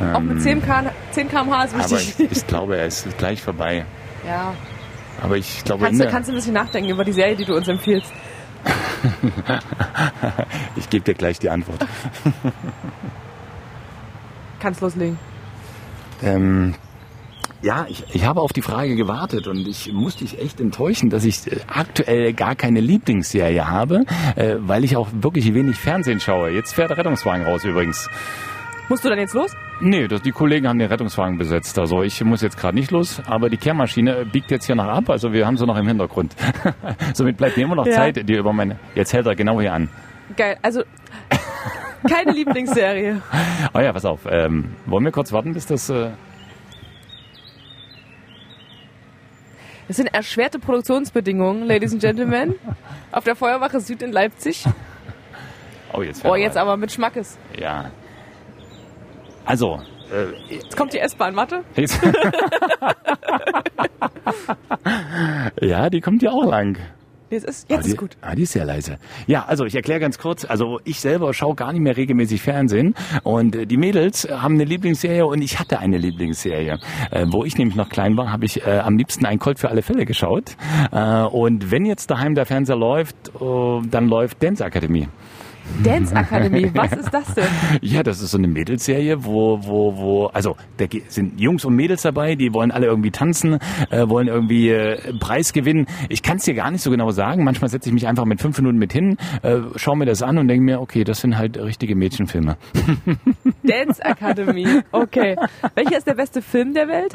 Ähm, 0.00 0.16
Auch 0.16 0.20
mit 0.20 0.42
10 0.42 0.60
km/h 0.60 1.62
ist 1.62 1.78
wichtig. 1.78 2.14
Aber 2.18 2.24
ich, 2.24 2.38
ich 2.38 2.46
glaube, 2.48 2.76
er 2.76 2.86
ist 2.86 3.16
gleich 3.18 3.40
vorbei. 3.40 3.84
Ja. 4.26 4.54
Aber 5.22 5.36
ich 5.36 5.64
glaube, 5.64 5.84
kannst, 5.84 6.00
du, 6.00 6.08
kannst 6.08 6.28
du 6.28 6.32
ein 6.32 6.36
bisschen 6.36 6.54
nachdenken 6.54 6.90
über 6.90 7.04
die 7.04 7.12
Serie, 7.12 7.36
die 7.36 7.44
du 7.44 7.54
uns 7.54 7.68
empfiehlst? 7.68 8.12
ich 10.76 10.90
gebe 10.90 11.04
dir 11.04 11.14
gleich 11.14 11.38
die 11.38 11.50
Antwort. 11.50 11.86
kannst 14.60 14.80
loslegen. 14.80 15.18
Ähm, 16.22 16.74
ja, 17.62 17.86
ich, 17.88 18.04
ich 18.12 18.26
habe 18.26 18.40
auf 18.40 18.52
die 18.52 18.62
Frage 18.62 18.94
gewartet 18.94 19.46
und 19.46 19.66
ich 19.66 19.92
muss 19.92 20.16
dich 20.16 20.38
echt 20.38 20.60
enttäuschen, 20.60 21.10
dass 21.10 21.24
ich 21.24 21.50
äh, 21.50 21.60
aktuell 21.66 22.32
gar 22.32 22.56
keine 22.56 22.80
Lieblingsserie 22.80 23.68
habe, 23.68 24.04
äh, 24.36 24.56
weil 24.58 24.84
ich 24.84 24.96
auch 24.96 25.08
wirklich 25.12 25.54
wenig 25.54 25.76
Fernsehen 25.76 26.20
schaue. 26.20 26.50
Jetzt 26.50 26.74
fährt 26.74 26.90
der 26.90 26.98
Rettungswagen 26.98 27.46
raus 27.46 27.64
übrigens. 27.64 28.08
Musst 28.88 29.04
du 29.04 29.08
dann 29.08 29.18
jetzt 29.18 29.34
los? 29.34 29.50
Nee, 29.80 30.06
das, 30.08 30.22
die 30.22 30.30
Kollegen 30.30 30.68
haben 30.68 30.78
den 30.78 30.88
Rettungswagen 30.88 31.38
besetzt. 31.38 31.78
Also 31.78 32.02
ich 32.02 32.22
muss 32.22 32.42
jetzt 32.42 32.56
gerade 32.58 32.76
nicht 32.76 32.90
los, 32.90 33.20
aber 33.26 33.48
die 33.48 33.56
Kehrmaschine 33.56 34.26
biegt 34.26 34.50
jetzt 34.50 34.66
hier 34.66 34.74
noch 34.74 34.84
ab. 34.84 35.08
Also 35.10 35.32
wir 35.32 35.46
haben 35.46 35.56
sie 35.56 35.66
noch 35.66 35.76
im 35.78 35.86
Hintergrund. 35.88 36.34
Somit 37.14 37.36
bleibt 37.38 37.56
mir 37.56 37.64
immer 37.64 37.76
noch 37.76 37.86
Ja. 37.86 37.94
Zeit, 37.94 38.28
die 38.28 38.34
über 38.36 38.52
meine. 38.52 38.78
Jetzt 38.94 39.12
hält 39.12 39.26
er 39.26 39.34
genau 39.34 39.60
hier 39.60 39.72
an. 39.72 39.88
Geil. 40.36 40.58
Also 40.62 40.82
keine 42.08 42.32
Lieblingsserie. 42.32 43.20
Oh 43.72 43.78
ja, 43.80 43.92
pass 43.92 44.04
auf. 44.04 44.20
Ähm, 44.30 44.74
wollen 44.86 45.04
wir 45.04 45.12
kurz 45.12 45.32
warten, 45.32 45.54
bis 45.54 45.66
das. 45.66 45.88
Äh, 45.88 46.10
Es 49.86 49.96
sind 49.96 50.06
erschwerte 50.14 50.58
Produktionsbedingungen, 50.58 51.66
Ladies 51.66 51.92
and 51.92 52.00
Gentlemen, 52.00 52.54
auf 53.12 53.24
der 53.24 53.36
Feuerwache 53.36 53.80
Süd 53.80 54.00
in 54.02 54.12
Leipzig. 54.12 54.64
oh, 55.92 56.00
jetzt. 56.02 56.24
Oh, 56.24 56.34
jetzt 56.36 56.56
aber 56.56 56.78
mit 56.78 56.90
Schmackes. 56.90 57.38
Ja. 57.58 57.90
Also. 59.44 59.80
Äh, 60.12 60.54
Jetzt 60.54 60.76
kommt 60.76 60.92
die 60.92 60.98
S-Bahn, 60.98 61.34
jetzt 61.76 62.00
ja, 65.60 65.90
die 65.90 66.00
kommt 66.00 66.22
ja 66.22 66.30
auch 66.30 66.44
lang. 66.44 66.78
Jetzt 67.30 67.46
ist, 67.46 67.66
Ah, 67.70 67.74
jetzt 67.74 67.86
die, 67.86 67.90
ist 67.90 67.96
gut. 67.96 68.16
Ah, 68.20 68.34
die 68.34 68.42
ist 68.42 68.52
sehr 68.52 68.64
leise. 68.64 68.98
Ja, 69.26 69.44
also 69.46 69.64
ich 69.64 69.74
erkläre 69.74 69.98
ganz 69.98 70.18
kurz. 70.18 70.44
Also 70.44 70.78
ich 70.84 71.00
selber 71.00 71.32
schaue 71.34 71.54
gar 71.54 71.72
nicht 71.72 71.80
mehr 71.80 71.96
regelmäßig 71.96 72.42
Fernsehen 72.42 72.94
und 73.24 73.56
äh, 73.56 73.66
die 73.66 73.76
Mädels 73.76 74.28
haben 74.30 74.54
eine 74.54 74.64
Lieblingsserie 74.64 75.26
und 75.26 75.42
ich 75.42 75.58
hatte 75.58 75.78
eine 75.80 75.98
Lieblingsserie. 75.98 76.78
Äh, 77.10 77.26
wo 77.30 77.44
ich 77.44 77.56
nämlich 77.56 77.76
noch 77.76 77.88
klein 77.88 78.16
war, 78.16 78.30
habe 78.30 78.44
ich 78.44 78.64
äh, 78.66 78.78
am 78.78 78.96
liebsten 78.98 79.26
ein 79.26 79.38
Colt 79.38 79.58
für 79.58 79.68
alle 79.68 79.82
Fälle 79.82 80.04
geschaut. 80.04 80.56
Äh, 80.92 81.22
und 81.24 81.70
wenn 81.72 81.86
jetzt 81.86 82.10
daheim 82.10 82.34
der 82.34 82.46
Fernseher 82.46 82.76
läuft, 82.76 83.16
äh, 83.40 83.80
dann 83.90 84.06
läuft 84.08 84.40
Dance 84.42 84.62
Academy. 84.64 85.08
Dance 85.82 86.14
Akademie, 86.14 86.70
was 86.74 86.92
ist 86.92 87.12
das 87.12 87.34
denn? 87.34 87.44
Ja, 87.80 88.02
das 88.02 88.20
ist 88.20 88.30
so 88.30 88.38
eine 88.38 88.48
Mädelsserie, 88.48 89.24
wo, 89.24 89.58
wo, 89.62 89.96
wo, 89.96 90.26
also 90.26 90.56
da 90.76 90.86
sind 91.08 91.40
Jungs 91.40 91.64
und 91.64 91.74
Mädels 91.74 92.02
dabei, 92.02 92.34
die 92.34 92.52
wollen 92.52 92.70
alle 92.70 92.86
irgendwie 92.86 93.10
tanzen, 93.10 93.58
äh, 93.90 94.08
wollen 94.08 94.28
irgendwie 94.28 94.70
äh, 94.70 95.12
Preis 95.18 95.52
gewinnen. 95.52 95.86
Ich 96.08 96.22
kann 96.22 96.36
es 96.36 96.44
dir 96.44 96.54
gar 96.54 96.70
nicht 96.70 96.82
so 96.82 96.90
genau 96.90 97.10
sagen. 97.10 97.44
Manchmal 97.44 97.70
setze 97.70 97.88
ich 97.88 97.94
mich 97.94 98.06
einfach 98.06 98.24
mit 98.24 98.40
fünf 98.40 98.56
Minuten 98.58 98.78
mit 98.78 98.92
hin, 98.92 99.16
äh, 99.42 99.58
schaue 99.76 99.96
mir 99.96 100.06
das 100.06 100.22
an 100.22 100.38
und 100.38 100.48
denke 100.48 100.64
mir, 100.64 100.80
okay, 100.80 101.04
das 101.04 101.20
sind 101.20 101.36
halt 101.36 101.58
richtige 101.58 101.94
Mädchenfilme. 101.96 102.56
Dance 103.62 104.04
Akademie, 104.04 104.82
okay. 104.92 105.36
Welcher 105.74 105.98
ist 105.98 106.06
der 106.06 106.14
beste 106.14 106.42
Film 106.42 106.74
der 106.74 106.88
Welt? 106.88 107.12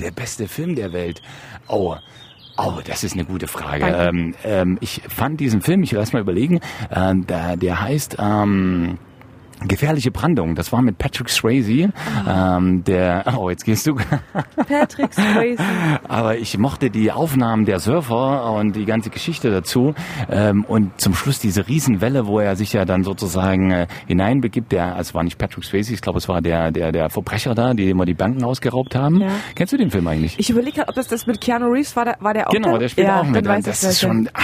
Der 0.00 0.10
beste 0.10 0.48
Film 0.48 0.74
der 0.74 0.92
Welt. 0.92 1.22
Oh. 1.68 1.96
Oh, 2.58 2.80
das 2.84 3.02
ist 3.04 3.14
eine 3.14 3.24
gute 3.24 3.46
Frage. 3.46 3.86
Ähm, 3.86 4.34
ähm, 4.44 4.78
ich 4.80 5.02
fand 5.08 5.40
diesen 5.40 5.62
Film, 5.62 5.82
ich 5.82 5.92
lass 5.92 6.12
mal 6.12 6.20
überlegen, 6.20 6.60
äh, 6.90 7.14
der, 7.14 7.56
der 7.56 7.80
heißt 7.80 8.16
ähm, 8.18 8.98
Gefährliche 9.68 10.10
Brandung. 10.10 10.54
Das 10.54 10.72
war 10.72 10.82
mit 10.82 10.98
Patrick 10.98 11.28
Swayze. 11.28 11.92
Ähm, 12.28 12.84
der, 12.84 13.24
oh, 13.38 13.50
jetzt 13.50 13.64
gehst 13.64 13.86
du. 13.86 13.96
Patrick 14.68 15.12
Swayze. 15.14 15.62
Aber 16.08 16.36
ich 16.38 16.58
mochte 16.58 16.90
die 16.90 17.12
Aufnahmen 17.12 17.64
der 17.64 17.78
Surfer 17.78 18.52
und 18.52 18.74
die 18.76 18.84
ganze 18.84 19.10
Geschichte 19.10 19.50
dazu. 19.50 19.94
Ähm, 20.30 20.64
und 20.64 21.00
zum 21.00 21.14
Schluss 21.14 21.38
diese 21.38 21.68
Riesenwelle, 21.68 22.26
wo 22.26 22.38
er 22.40 22.56
sich 22.56 22.72
ja 22.72 22.84
dann 22.84 23.02
sozusagen 23.04 23.70
äh, 23.70 23.86
hineinbegibt. 24.06 24.72
Der, 24.72 24.96
also 24.96 25.10
es 25.10 25.14
war 25.14 25.22
nicht 25.22 25.38
Patrick 25.38 25.64
Swayze, 25.64 25.92
ich 25.94 26.00
glaube, 26.00 26.18
es 26.18 26.28
war 26.28 26.40
der, 26.42 26.70
der, 26.70 26.92
der 26.92 27.10
Verbrecher 27.10 27.54
da, 27.54 27.74
die 27.74 27.88
immer 27.90 28.04
die 28.04 28.14
Banken 28.14 28.44
ausgeraubt 28.44 28.94
haben. 28.94 29.20
Ja. 29.20 29.28
Kennst 29.54 29.72
du 29.72 29.76
den 29.76 29.90
Film 29.90 30.06
eigentlich? 30.06 30.38
Ich 30.38 30.50
überlege 30.50 30.76
gerade, 30.76 30.88
ob 30.88 30.94
das 30.94 31.08
das 31.08 31.26
mit 31.26 31.40
Keanu 31.40 31.66
Reeves 31.68 31.94
war, 31.96 32.04
der, 32.04 32.16
war 32.20 32.34
der 32.34 32.48
auch 32.48 32.52
Genau, 32.52 32.78
der 32.78 32.88
spielt 32.88 33.06
ja, 33.08 33.20
auch 33.20 33.24
mit. 33.24 33.44
Dann 33.46 33.62
das 33.62 33.82
ich 33.82 33.88
ist 33.90 34.00
schon, 34.00 34.28
ah, 34.34 34.40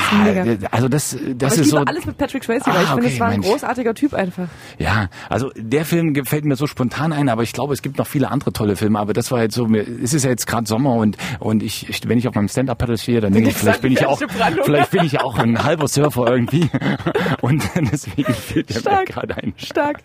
also 0.71 0.89
das, 0.89 1.11
das 1.11 1.19
Aber 1.19 1.27
ich 1.27 1.43
ist 1.53 1.57
liebe 1.57 1.69
so. 1.69 1.77
alles 1.79 2.07
mit 2.07 2.19
Patrick 2.19 2.45
Swayze, 2.45 2.67
weil 2.67 2.77
Ah, 2.77 2.83
ich 2.83 2.89
finde, 2.89 3.03
okay, 3.05 3.15
es 3.15 3.21
war 3.21 3.27
ein 3.29 3.33
Mensch. 3.41 3.47
großartiger 3.49 3.95
Typ 3.95 4.15
einfach. 4.15 4.49
Ja, 4.79 5.08
also 5.29 5.51
der 5.57 5.85
Film 5.85 6.15
gefällt 6.15 6.45
mir 6.45 6.57
so 6.57 6.67
spontan 6.67 7.13
ein, 7.13 7.29
aber 7.29 7.43
ich 7.43 7.53
glaube, 7.53 7.75
es 7.75 7.83
gibt 7.83 7.99
noch 7.99 8.07
viele 8.07 8.31
andere 8.31 8.53
tolle 8.53 8.77
Filme. 8.77 8.99
Aber 8.99 9.13
das 9.13 9.31
war 9.31 9.43
jetzt 9.43 9.55
so, 9.55 9.67
mir, 9.67 9.83
es 9.83 10.15
ist 10.15 10.25
ja 10.25 10.31
jetzt 10.31 10.47
gerade 10.47 10.67
Sommer 10.67 10.95
und 10.95 11.17
und 11.39 11.63
ich, 11.63 11.89
ich, 11.89 12.09
wenn 12.09 12.19
ich 12.19 12.29
auf 12.29 12.35
meinem 12.35 12.49
Stand-Up-Paddle 12.49 12.99
stehe, 12.99 13.21
dann 13.21 13.33
denke 13.33 13.51
ich, 13.51 13.57
vielleicht 13.57 13.83
bin 13.83 13.93
ich 13.93 14.05
auch, 14.07 14.19
Brandung. 14.21 14.65
vielleicht 14.65 14.91
bin 14.91 15.05
ich 15.05 15.13
ja 15.13 15.23
auch 15.23 15.39
ein 15.39 15.63
halber 15.63 15.89
Surfer 15.89 16.27
irgendwie. 16.29 16.69
Und 17.41 17.63
deswegen 17.93 18.33
fehlt 18.33 18.69
mir 18.75 19.05
gerade 19.05 19.37
ein. 19.37 19.55
Stark. 19.57 20.03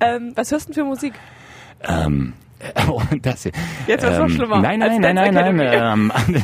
Ähm, 0.00 0.32
was 0.34 0.50
hörst 0.50 0.68
du 0.68 0.72
denn 0.72 0.82
für 0.82 0.88
Musik? 0.88 1.14
Ähm, 1.82 2.34
das 3.22 3.42
hier. 3.44 3.52
Jetzt 3.86 4.04
wird's 4.04 4.18
noch 4.18 4.28
schlimmer 4.28 4.60
Nein, 4.60 4.78
nein, 4.80 5.00
nein, 5.00 5.14
nein, 5.14 5.56
nein. 5.56 5.72
Ähm, 5.72 6.12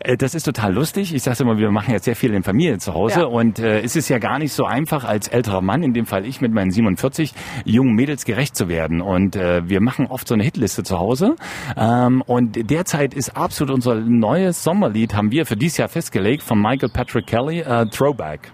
äh, 0.00 0.16
das 0.16 0.34
ist 0.34 0.44
total 0.44 0.72
lustig. 0.72 1.14
Ich 1.14 1.22
sage 1.22 1.42
immer, 1.42 1.58
wir 1.58 1.70
machen 1.70 1.92
ja 1.92 1.98
sehr 1.98 2.16
viel 2.16 2.34
in 2.34 2.42
Familie 2.42 2.78
zu 2.78 2.94
Hause 2.94 3.20
Ja. 3.20 3.26
und 3.26 3.58
äh, 3.58 3.80
es 3.80 3.96
ist 3.96 4.08
ja 4.08 4.18
gar 4.18 4.38
nicht 4.38 4.52
so 4.52 4.64
einfach 4.64 5.04
als 5.04 5.28
älterer 5.28 5.60
Mann, 5.62 5.82
in 5.82 5.92
dem 5.92 6.06
Fall 6.06 6.26
ich 6.26 6.40
mit 6.40 6.52
meinen 6.52 6.70
47, 6.70 7.32
jungen 7.64 7.94
Mädels 7.94 8.24
gerecht 8.24 8.56
zu 8.56 8.68
werden. 8.68 9.00
Und 9.00 9.36
äh, 9.36 9.62
wir 9.68 9.80
machen 9.80 10.06
oft 10.06 10.26
so 10.26 10.34
eine 10.34 10.44
Hitliste 10.44 10.82
zu 10.82 10.98
Hause. 10.98 11.36
Ähm, 11.76 12.22
und 12.26 12.70
derzeit 12.70 13.14
ist 13.14 13.36
absolut 13.36 13.74
unser 13.74 13.94
neues 13.96 14.62
Sommerlied, 14.62 15.14
haben 15.14 15.30
wir 15.30 15.46
für 15.46 15.56
dieses 15.56 15.78
Jahr 15.78 15.88
festgelegt, 15.88 16.42
von 16.42 16.60
Michael 16.60 16.90
Patrick 16.92 17.26
Kelly, 17.26 17.60
äh, 17.60 17.86
Throwback. 17.86 18.52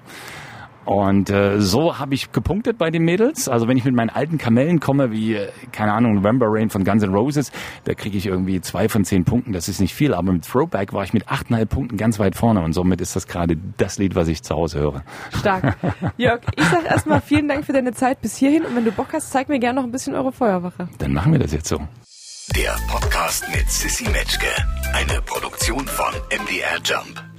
Und 0.90 1.30
äh, 1.30 1.60
so 1.60 2.00
habe 2.00 2.14
ich 2.14 2.32
gepunktet 2.32 2.76
bei 2.76 2.90
den 2.90 3.04
Mädels. 3.04 3.48
Also 3.48 3.68
wenn 3.68 3.76
ich 3.76 3.84
mit 3.84 3.94
meinen 3.94 4.10
alten 4.10 4.38
Kamellen 4.38 4.80
komme, 4.80 5.12
wie, 5.12 5.36
äh, 5.36 5.52
keine 5.70 5.92
Ahnung, 5.92 6.14
November 6.14 6.46
Rain 6.48 6.68
von 6.68 6.82
Guns 6.82 7.04
N' 7.04 7.14
Roses, 7.14 7.52
da 7.84 7.94
kriege 7.94 8.18
ich 8.18 8.26
irgendwie 8.26 8.60
zwei 8.60 8.88
von 8.88 9.04
zehn 9.04 9.24
Punkten. 9.24 9.52
Das 9.52 9.68
ist 9.68 9.80
nicht 9.80 9.94
viel, 9.94 10.12
aber 10.12 10.32
mit 10.32 10.44
Throwback 10.44 10.92
war 10.92 11.04
ich 11.04 11.12
mit 11.12 11.28
achteinhalb 11.28 11.68
Punkten 11.68 11.96
ganz 11.96 12.18
weit 12.18 12.34
vorne. 12.34 12.60
Und 12.62 12.72
somit 12.72 13.00
ist 13.00 13.14
das 13.14 13.28
gerade 13.28 13.54
das 13.76 13.98
Lied, 13.98 14.16
was 14.16 14.26
ich 14.26 14.42
zu 14.42 14.56
Hause 14.56 14.80
höre. 14.80 15.04
Stark. 15.38 15.76
Jörg, 16.16 16.40
ich 16.56 16.64
sag 16.64 16.84
erstmal 16.84 17.20
vielen 17.20 17.46
Dank 17.46 17.66
für 17.66 17.72
deine 17.72 17.92
Zeit 17.92 18.20
bis 18.20 18.36
hierhin 18.36 18.64
und 18.64 18.74
wenn 18.74 18.84
du 18.84 18.90
Bock 18.90 19.12
hast, 19.12 19.30
zeig 19.30 19.48
mir 19.48 19.60
gerne 19.60 19.78
noch 19.78 19.86
ein 19.86 19.92
bisschen 19.92 20.16
eure 20.16 20.32
Feuerwache. 20.32 20.88
Dann 20.98 21.12
machen 21.12 21.30
wir 21.30 21.38
das 21.38 21.52
jetzt 21.52 21.68
so. 21.68 21.78
Der 22.56 22.74
Podcast 22.88 23.44
mit 23.54 23.70
Sissy 23.70 24.10
Metzke. 24.10 24.48
Eine 24.92 25.22
Produktion 25.22 25.86
von 25.86 26.12
MDR 26.30 26.80
Jump. 26.82 27.29